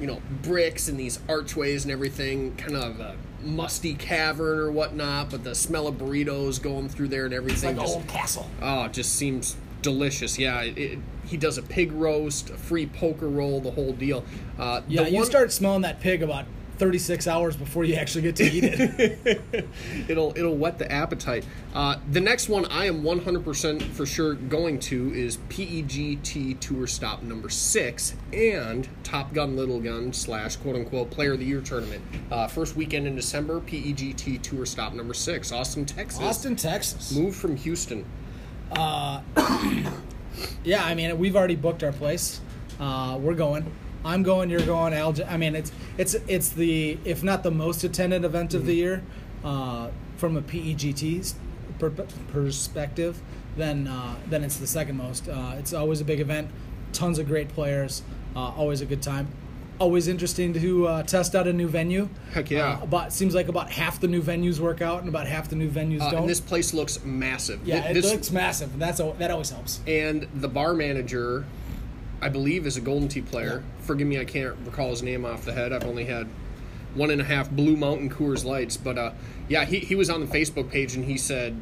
[0.00, 5.30] you know, bricks and these archways and everything, kind of a musty cavern or whatnot.
[5.30, 8.08] But the smell of burritos going through there and it's everything like an just old
[8.08, 8.50] castle.
[8.60, 10.38] oh, it just seems delicious.
[10.38, 14.24] Yeah, it, it, he does a pig roast, a free poker roll, the whole deal.
[14.58, 16.46] Uh, Yeah, you one- start smelling that pig about
[16.78, 19.40] 36 hours before you actually get to eat it.
[20.08, 21.44] it'll it'll whet the appetite.
[21.74, 27.22] Uh, the next one I am 100% for sure going to is PEGT Tour Stop
[27.22, 32.02] number six and Top Gun Little Gun slash quote unquote Player of the Year tournament.
[32.30, 36.22] Uh, first weekend in December, PEGT Tour Stop number six, Austin, Texas.
[36.22, 37.14] Austin, Texas.
[37.14, 38.06] Moved from Houston.
[40.62, 42.40] Yeah, I mean, we've already booked our place.
[42.78, 43.64] Uh, we're going.
[44.04, 44.50] I'm going.
[44.50, 44.92] You're going.
[44.92, 45.14] Al.
[45.26, 49.02] I mean, it's it's it's the if not the most attended event of the year
[49.44, 51.34] uh, from a PEGT
[51.78, 53.20] per- perspective,
[53.56, 55.28] then uh, then it's the second most.
[55.28, 56.50] Uh, it's always a big event.
[56.92, 58.02] Tons of great players.
[58.36, 59.28] Uh, always a good time.
[59.80, 62.10] Always interesting to uh, test out a new venue.
[62.34, 62.74] Heck yeah.
[62.80, 65.56] Uh, about seems like about half the new venues work out and about half the
[65.56, 66.20] new venues Uh, don't.
[66.20, 67.66] and this place looks massive.
[67.66, 68.78] yeah, Th- it this, looks massive.
[68.78, 69.80] That's a, that always helps.
[69.86, 71.46] and the bar manager,
[72.20, 73.62] I believe, is a Golden Tee player.
[73.80, 75.72] Forgive me, I can't recall his name off the head.
[75.72, 76.28] I've only had
[76.94, 79.12] one and a half Blue Mountain Coors Lights, but uh,
[79.48, 81.56] yeah, he he was on the Facebook page and he said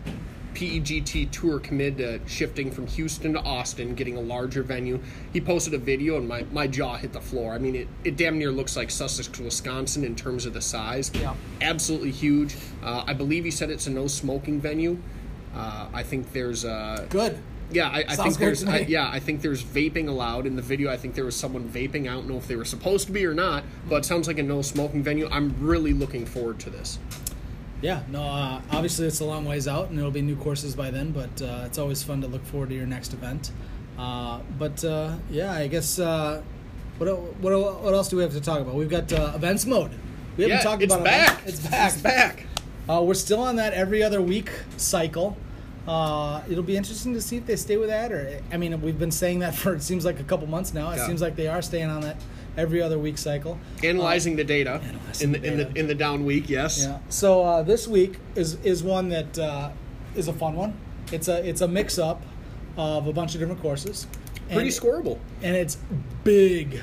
[0.58, 4.98] PEGT Tour committed to shifting from Houston to Austin, getting a larger venue.
[5.32, 7.54] He posted a video and my, my jaw hit the floor.
[7.54, 11.12] I mean, it, it damn near looks like Sussex, Wisconsin in terms of the size.
[11.14, 11.34] Yeah.
[11.60, 12.56] Absolutely huge.
[12.82, 14.98] Uh, I believe he said it's a no smoking venue.
[15.54, 17.38] Uh, I think there's uh, Good.
[17.70, 18.64] Yeah, I, I think there's.
[18.64, 20.90] I, yeah, I think there's vaping allowed in the video.
[20.90, 22.02] I think there was someone vaping.
[22.02, 24.38] I don't know if they were supposed to be or not, but it sounds like
[24.38, 25.28] a no smoking venue.
[25.30, 26.98] I'm really looking forward to this.
[27.80, 30.90] Yeah, no, uh, obviously it's a long ways out, and there'll be new courses by
[30.90, 31.12] then.
[31.12, 33.52] But uh, it's always fun to look forward to your next event.
[33.96, 36.42] Uh, but uh, yeah, I guess uh,
[36.98, 37.08] what,
[37.40, 38.74] what what else do we have to talk about?
[38.74, 39.92] We've got uh, events mode.
[40.36, 41.38] We haven't yeah, talked it's about back.
[41.42, 41.48] Events.
[41.60, 41.92] It's back.
[41.92, 42.46] It's back.
[42.88, 45.36] Uh, we're still on that every other week cycle.
[45.86, 48.98] Uh, it'll be interesting to see if they stay with that, or I mean, we've
[48.98, 50.90] been saying that for it seems like a couple months now.
[50.90, 51.06] It Yeah.
[51.06, 52.16] seems like they are staying on that
[52.58, 53.58] every other week cycle.
[53.82, 56.50] Analyzing the data analyzing in the, the in the in the down week.
[56.50, 56.84] Yes.
[56.84, 56.98] Yeah.
[57.08, 59.70] So uh, this week is is one that uh,
[60.14, 60.78] is a fun one.
[61.12, 62.22] It's a it's a mix up
[62.76, 64.06] of a bunch of different courses.
[64.50, 65.18] Pretty and, scoreable.
[65.42, 65.76] and it's
[66.24, 66.82] big,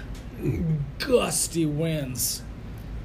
[1.00, 2.44] gusty winds,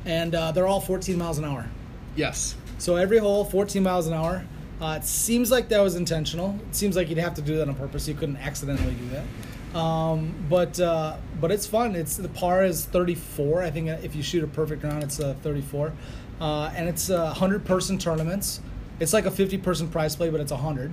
[0.05, 1.67] and uh, they're all 14 miles an hour.
[2.15, 2.57] Yes.
[2.77, 4.45] So every hole, 14 miles an hour.
[4.81, 6.59] Uh, it seems like that was intentional.
[6.69, 8.09] It seems like you'd have to do that on purpose.
[8.09, 9.79] You couldn't accidentally do that.
[9.79, 11.97] Um, but uh, but it's fun.
[11.97, 13.63] It's the par is 34.
[13.63, 15.93] I think if you shoot a perfect round, it's uh, 34.
[16.41, 18.61] Uh, and it's uh, 100 person tournaments.
[18.99, 20.93] It's like a 50 person prize play, but it's 100.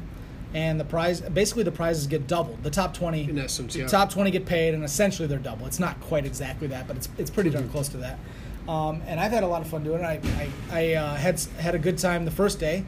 [0.53, 2.63] And the prize, basically, the prizes get doubled.
[2.63, 3.85] The top 20, In essence, yeah.
[3.85, 5.65] top 20 get paid, and essentially they're double.
[5.67, 8.17] It's not quite exactly that, but it's it's pretty darn close to that.
[8.67, 10.05] Um, and I've had a lot of fun doing it.
[10.05, 12.85] I I, I uh, had had a good time the first day,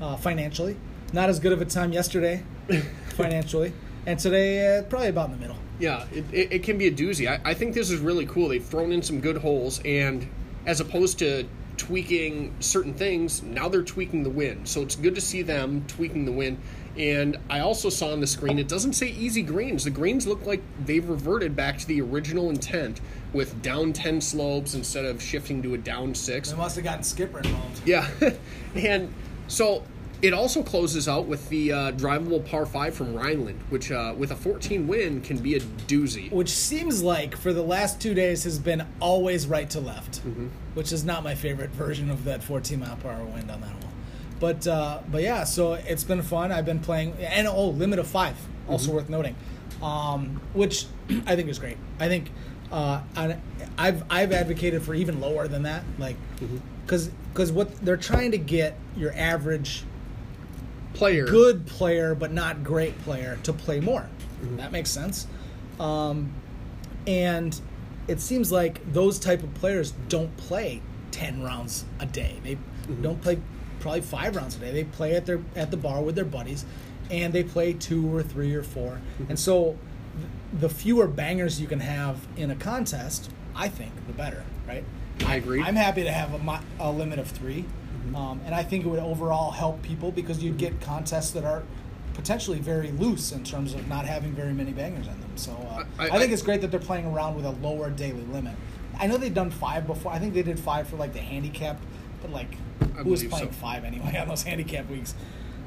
[0.00, 0.76] uh, financially.
[1.12, 2.42] Not as good of a time yesterday,
[3.10, 3.74] financially,
[4.06, 5.58] and today uh, probably about in the middle.
[5.78, 7.28] Yeah, it, it, it can be a doozy.
[7.28, 8.48] I, I think this is really cool.
[8.48, 10.28] They've thrown in some good holes, and
[10.66, 11.46] as opposed to
[11.76, 14.68] tweaking certain things, now they're tweaking the wind.
[14.68, 16.58] So it's good to see them tweaking the wind.
[16.96, 19.84] And I also saw on the screen, it doesn't say easy greens.
[19.84, 23.00] The greens look like they've reverted back to the original intent
[23.32, 26.50] with down 10 slopes instead of shifting to a down 6.
[26.50, 27.80] They must have gotten Skipper involved.
[27.86, 28.08] Yeah,
[28.74, 29.12] and
[29.48, 29.84] so
[30.22, 34.30] it also closes out with the uh, drivable par five from Rhineland, which uh, with
[34.30, 36.30] a 14 win can be a doozy.
[36.30, 40.22] Which seems like for the last two days has been always right to left,
[40.74, 43.70] which is not my favorite version of that 14 mile per hour wind on that
[43.70, 43.90] hole.
[44.38, 46.52] But uh, but yeah, so it's been fun.
[46.52, 48.36] I've been playing, and oh, limit of five,
[48.68, 49.34] also worth noting,
[49.82, 50.86] um, which
[51.26, 51.78] I think is great.
[51.98, 52.30] I think
[52.70, 53.38] uh, I,
[53.76, 56.16] I've I've advocated for even lower than that, like
[56.84, 59.84] because because what they're trying to get your average
[60.94, 64.08] Player, good player but not great player to play more.
[64.42, 64.56] Mm-hmm.
[64.56, 65.26] That makes sense.
[65.80, 66.32] Um,
[67.06, 67.58] and
[68.08, 72.36] it seems like those type of players don't play ten rounds a day.
[72.42, 73.02] They mm-hmm.
[73.02, 73.40] don't play
[73.80, 74.72] probably five rounds a day.
[74.72, 76.64] They play at their at the bar with their buddies,
[77.10, 79.24] and they play two or three or 4 mm-hmm.
[79.28, 79.76] And so,
[80.16, 84.44] th- the fewer bangers you can have in a contest, I think, the better.
[84.66, 84.84] Right?
[85.26, 85.62] I agree.
[85.62, 87.28] I'm happy to have a, a limit of
[88.04, 91.44] 3 um, and I think it would overall help people because you'd get contests that
[91.44, 91.62] are
[92.14, 95.30] potentially very loose in terms of not having very many bangers in them.
[95.36, 97.90] So uh, I- I, think I- it's great that they're playing around with a lower
[97.90, 98.54] daily limit.
[98.98, 100.12] I know they've done five before.
[100.12, 101.80] I think they did five for like the handicap,
[102.20, 103.52] but like I who was playing so.
[103.52, 105.14] five anyway on those handicap weeks?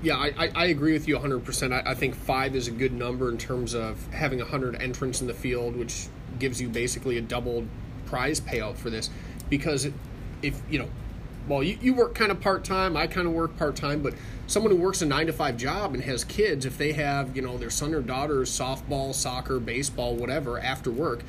[0.03, 1.71] Yeah, I, I, I agree with you 100%.
[1.73, 5.27] I, I think five is a good number in terms of having 100 entrants in
[5.27, 6.07] the field, which
[6.37, 7.65] gives you basically a double
[8.05, 9.09] prize payout for this.
[9.49, 9.87] Because
[10.43, 10.89] if, you know,
[11.47, 14.13] well, you, you work kind of part time, I kind of work part time, but
[14.47, 17.41] someone who works a nine to five job and has kids, if they have, you
[17.41, 21.23] know, their son or daughter's softball, soccer, baseball, whatever, after work,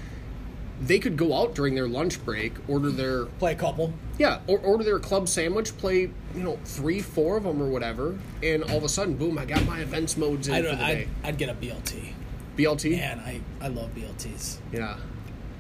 [0.81, 3.95] they could go out during their lunch break, order their Play a couple.
[4.19, 6.01] yeah, or order their club sandwich, play
[6.35, 9.39] you know three, four of them or whatever, and all of a sudden, boom!
[9.39, 11.09] I got my events modes in I'd, for the I'd, day.
[11.25, 12.13] I'd get a BLT.
[12.59, 14.59] BLT, Man, I, I love BLTs.
[14.71, 14.99] yeah.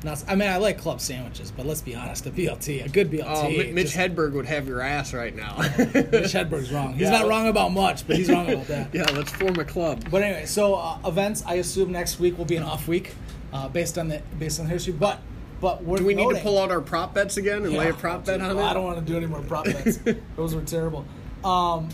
[0.05, 3.11] Not, I mean, I like club sandwiches, but let's be honest, a BLT, a good
[3.11, 3.25] BLT.
[3.27, 5.57] Oh, Mi- Mitch just- Hedberg would have your ass right now.
[5.79, 6.93] Mitch Hedberg's wrong.
[6.93, 7.11] He's Yeah.
[7.11, 8.91] not wrong about much, but he's wrong about that.
[8.95, 10.05] yeah, let's form a club.
[10.11, 11.43] But anyway, so uh, events.
[11.47, 13.15] I assume next week will be an off week,
[13.53, 14.93] uh, based on the based on the history.
[14.93, 15.19] But
[15.61, 17.95] but we're Do we need to pull out our prop bets again and lay a
[17.95, 18.63] prop bet on it?
[18.63, 19.99] I don't want to do any more prop bets.
[20.37, 21.07] Those were terrible.
[21.43, 21.89] Um,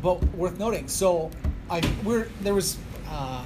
[0.00, 0.86] but worth noting.
[0.88, 1.30] So
[1.68, 3.44] I we're there was uh,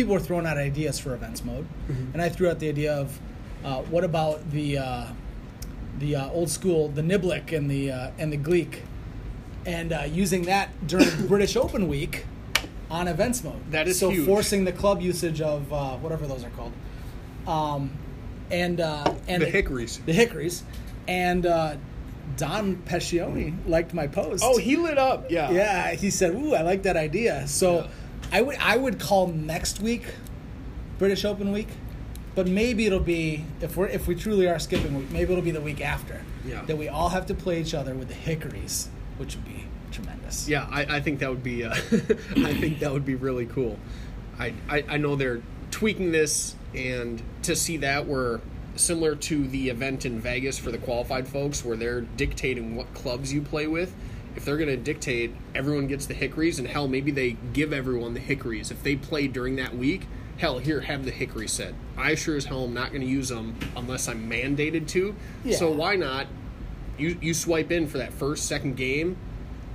[0.00, 2.12] people were throwing out ideas for events mode, Mm-hmm.
[2.14, 3.18] and I threw out the idea of
[3.64, 5.06] uh, what about the uh,
[5.98, 8.82] the uh, old school the Niblick and the uh, and the Cleek,
[9.66, 12.24] and uh, using that during British Open week
[12.90, 13.60] on events mode.
[13.70, 14.26] That is so huge.
[14.26, 16.72] forcing the club usage of uh, whatever those are called,
[17.46, 17.90] um,
[18.50, 20.00] and uh, and The Hickories.
[20.06, 20.62] the Hickories,
[21.06, 21.76] and uh,
[22.38, 24.42] Don Pescioni liked my post.
[24.46, 25.30] Oh, he lit up.
[25.30, 25.50] Yeah.
[25.50, 27.86] yeah, he said, "Ooh, I like that idea." So Yeah.
[28.32, 30.04] I would I would call next week
[30.98, 31.68] British Open week,
[32.34, 35.50] but maybe it'll be if we're if we truly are skipping week, maybe it'll be
[35.50, 36.22] the week after.
[36.44, 36.62] Yeah.
[36.64, 40.48] That we all have to play each other with the Hickories, which would be tremendous.
[40.48, 41.64] Yeah, I, I think that would be.
[41.64, 41.74] Uh,
[42.36, 43.78] I think that would be really cool.
[44.38, 48.40] I, I I know they're tweaking this, and to see that we're
[48.76, 53.32] similar to the event in Vegas for the qualified folks, where they're dictating what clubs
[53.32, 53.94] you play with.
[54.36, 58.14] If they're going to dictate, everyone gets the hickories, and hell, maybe they give everyone
[58.14, 60.06] the hickories if they play during that week.
[60.38, 61.74] Hell, here, have the hickory set.
[61.98, 65.14] I sure as hell am not going to use them unless I'm mandated to.
[65.44, 65.56] Yeah.
[65.56, 66.28] So why not?
[66.96, 69.16] You you swipe in for that first second game.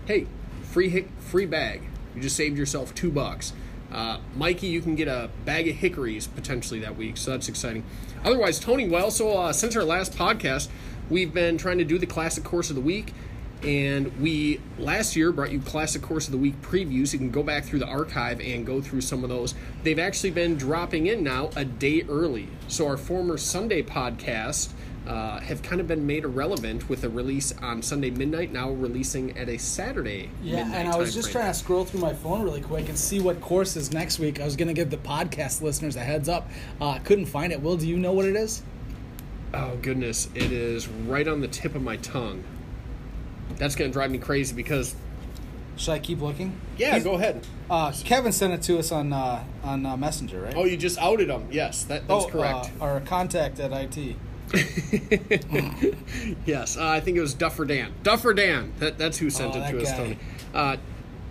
[0.06, 0.28] Hey,
[0.64, 1.84] free hick, free bag.
[2.16, 3.54] You just saved yourself two bucks.
[3.92, 7.84] Uh, Mikey, you can get a bag of hickories potentially that week, so that's exciting.
[8.24, 10.70] Otherwise, Tony, well, so uh, since our last podcast,
[11.10, 13.14] we've been trying to do the classic course of the week,
[13.64, 17.14] and we last year brought you classic course of the week previews.
[17.14, 19.56] You can go back through the archive and go through some of those.
[19.84, 24.72] They've actually been dropping in now a day early, so our former Sunday podcast.
[25.08, 29.38] Uh, have kind of been made irrelevant with a release on Sunday midnight, now releasing
[29.38, 30.32] at a Saturday.
[30.42, 31.44] Yeah, midnight and I was just frame.
[31.44, 34.42] trying to scroll through my phone really quick and see what course is next week.
[34.42, 36.50] I was going to give the podcast listeners a heads up.
[36.82, 37.62] Uh, couldn't find it.
[37.62, 38.64] Will, do you know what it is?
[39.54, 42.44] Oh goodness, it is right on the tip of my tongue.
[43.58, 44.96] That's gonna drive me crazy because
[45.78, 46.60] Should I keep looking?
[46.78, 47.46] yeah, He's- go ahead.
[47.70, 50.54] Uh, Kevin sent it to us on uh, on uh, Messenger, right?
[50.56, 51.48] Oh, you just outed him.
[51.52, 52.72] Yes, that, that's Oh, correct.
[52.80, 54.16] Uh, our contact at IT.
[56.46, 57.94] yes, uh, I think it was Duffer Dan.
[58.04, 58.74] Duffer Dan.
[58.80, 59.92] That, that's who sent Oh, it to us.
[59.94, 60.18] Tony.
[60.54, 60.78] Uh,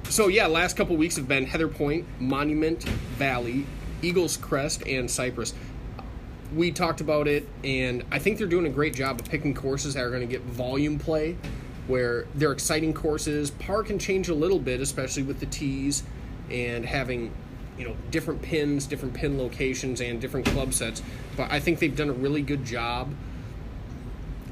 [0.09, 2.83] so yeah, last couple weeks have been Heather Point, Monument
[3.16, 3.66] Valley,
[4.03, 5.55] Eagles Crest, and Cypress.
[6.55, 9.95] We talked about it, and I think they're doing a great job of picking courses
[9.95, 11.37] that are going to get volume play,
[11.87, 13.51] where they're exciting courses.
[13.51, 16.03] Par can change a little bit, especially with the tees
[16.51, 17.32] and having
[17.78, 21.03] you know different pins, different pin locations, and different club sets.
[21.37, 23.12] But I think they've done a really good job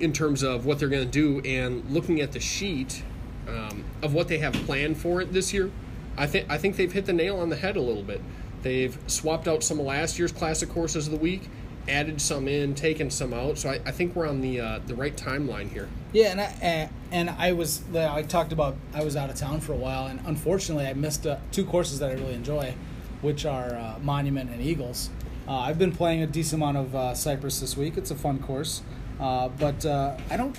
[0.01, 3.05] in terms of what they're going to do and looking at the sheet
[3.49, 5.70] um, of what they have planned for it this year.
[6.16, 8.20] I think I think they've hit the nail on the head a little bit.
[8.62, 11.49] They've swapped out some of last year's classic courses of the week,
[11.89, 13.59] added some in, taken some out.
[13.59, 15.89] So I, I think we're on the uh, the right timeline here.
[16.12, 19.73] Yeah, and I, and- I was I talked about I was out of town for
[19.73, 22.75] a while, and unfortunately I missed uh, two courses that I really enjoy,
[23.21, 25.11] which are uh, Monument and Eagles.
[25.47, 27.97] Uh, I've been playing a decent amount of uh, Cypress this week.
[27.97, 28.83] It's a fun course,
[29.21, 30.57] uh, but uh, I don't.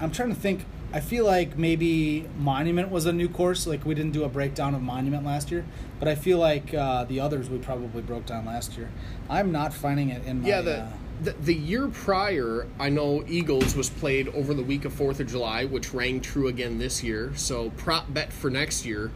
[0.00, 0.64] I'm trying to think.
[0.92, 3.66] I feel like maybe Monument was a new course.
[3.66, 5.64] Like we didn't do a breakdown of Monument last year,
[5.98, 8.90] but I feel like uh, the others we probably broke down last year.
[9.28, 10.48] I'm not finding it in my.
[10.48, 10.88] Yeah, the, uh,
[11.22, 15.28] the the year prior, I know Eagles was played over the week of Fourth of
[15.28, 17.32] July, which rang true again this year.
[17.36, 19.10] So prop bet for next year,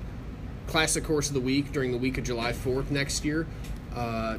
[0.66, 3.46] classic course of the week during the week of July Fourth next year,
[3.94, 4.38] uh,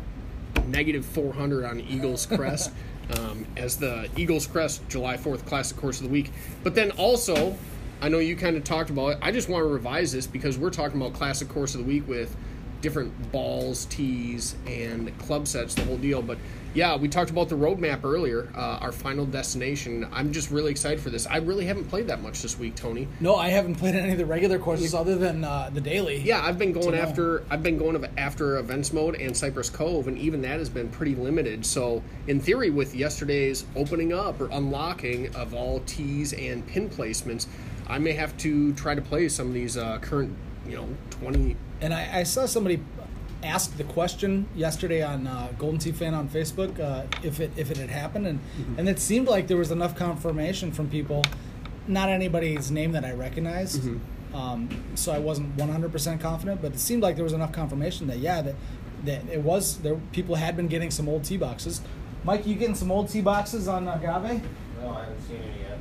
[0.67, 2.71] negative four hundred on Eagles Crest.
[3.17, 6.31] Um, as the Eagles Crest July 4th Classic Course of the Week.
[6.63, 7.57] But then also,
[8.01, 9.17] I know you kind of talked about it.
[9.19, 12.07] I just want to revise this because we're talking about Classic Course of the Week
[12.07, 12.37] with
[12.81, 16.21] different balls, tees, and club sets, the whole deal.
[16.21, 16.37] But
[16.73, 20.07] yeah, we talked about the roadmap earlier, uh, our final destination.
[20.11, 21.25] I'm just really excited for this.
[21.25, 23.07] I really haven't played that much this week, Tony.
[23.19, 26.17] no, I haven't played any of the regular courses other than uh, the daily.
[26.17, 30.17] Yeah, I've been going after I've been going after events mode and Cypress Cove, and
[30.17, 31.65] even that has been pretty limited.
[31.65, 37.47] So, in theory, with yesterday's opening up or unlocking of all tees and pin placements,
[37.87, 40.35] I may have to try to play some of these uh, current,
[40.67, 41.55] you know, twenty.
[41.81, 42.81] And I, I saw somebody
[43.43, 47.71] ask the question yesterday on uh, Golden Tee Fan on Facebook uh, if it if
[47.71, 48.79] it had happened, and Mm-hmm.
[48.79, 51.23] and it seemed like there was enough confirmation from people,
[51.87, 53.81] not anybody's name that I recognized.
[53.81, 54.35] Mm-hmm.
[54.35, 58.19] Um, so I wasn't 100% confident, but it seemed like there was enough confirmation that
[58.19, 58.55] yeah that
[59.05, 59.95] that it was there.
[60.11, 61.81] People had been getting some old tee boxes.
[62.25, 64.41] Mike, you getting some old tee boxes on Agave?
[64.81, 65.79] No, I haven't seen any yet.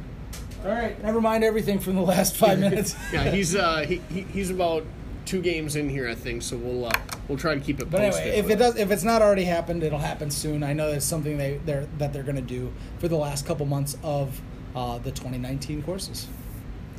[0.65, 2.95] All right, never mind everything from the last five minutes.
[3.13, 4.85] Yeah, he's uh, he, he, he's about
[5.29, 6.43] two games in here, I think.
[6.43, 6.91] So we'll uh,
[7.29, 8.23] we'll try to keep it But posted.
[8.29, 10.63] anyway, if it does, if it's not already happened, it'll happen soon.
[10.63, 13.67] I know it's something they they're, that they're going to do for the last couple
[13.67, 14.41] months of
[14.75, 16.27] uh, the 2019 courses.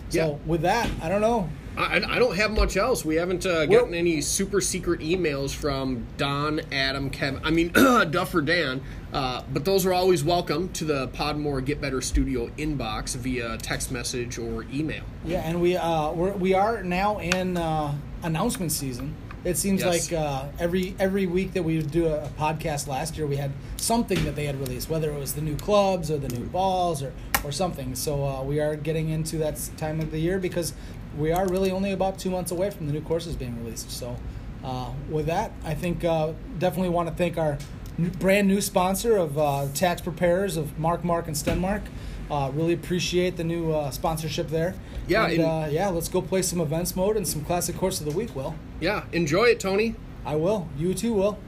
[0.09, 0.37] So Yeah.
[0.45, 1.49] with that, I don't know.
[1.77, 3.05] I, I don't have much else.
[3.05, 7.39] We haven't uh, gotten any super secret emails from Don, Adam, Kevin.
[7.43, 7.69] I mean,
[8.11, 8.81] Duffer Dan.
[9.13, 13.91] Uh, but those are always welcome to the Podmore Get Better Studio inbox via text
[13.91, 15.03] message or email.
[15.25, 19.15] Yeah, and we uh, we're, we are now in uh, announcement season.
[19.45, 20.11] It seems Yes.
[20.11, 23.37] like uh, every every week that we would do a, a podcast last year, we
[23.37, 26.45] had something that they had released, whether it was the new clubs or the new
[26.45, 27.13] balls or
[27.45, 27.95] or something.
[27.95, 30.73] So uh, we are getting into that time of the year because
[31.17, 33.89] we are really only about two months away from the new courses being released.
[33.91, 34.17] So
[34.63, 37.57] uh, with that, I think uh, definitely want to thank our
[37.97, 41.81] New, brand new sponsor of uh, tax preparers of Mark, Mark, and Stenmark.
[42.29, 44.75] Uh, really appreciate the new uh, sponsorship there.
[45.07, 45.89] Yeah, and, uh, yeah.
[45.89, 48.35] Let's go play some events mode and some classic course of the week.
[48.35, 49.95] Will Yeah, enjoy it, Tony.
[50.25, 50.67] I will.
[50.77, 51.39] You too will.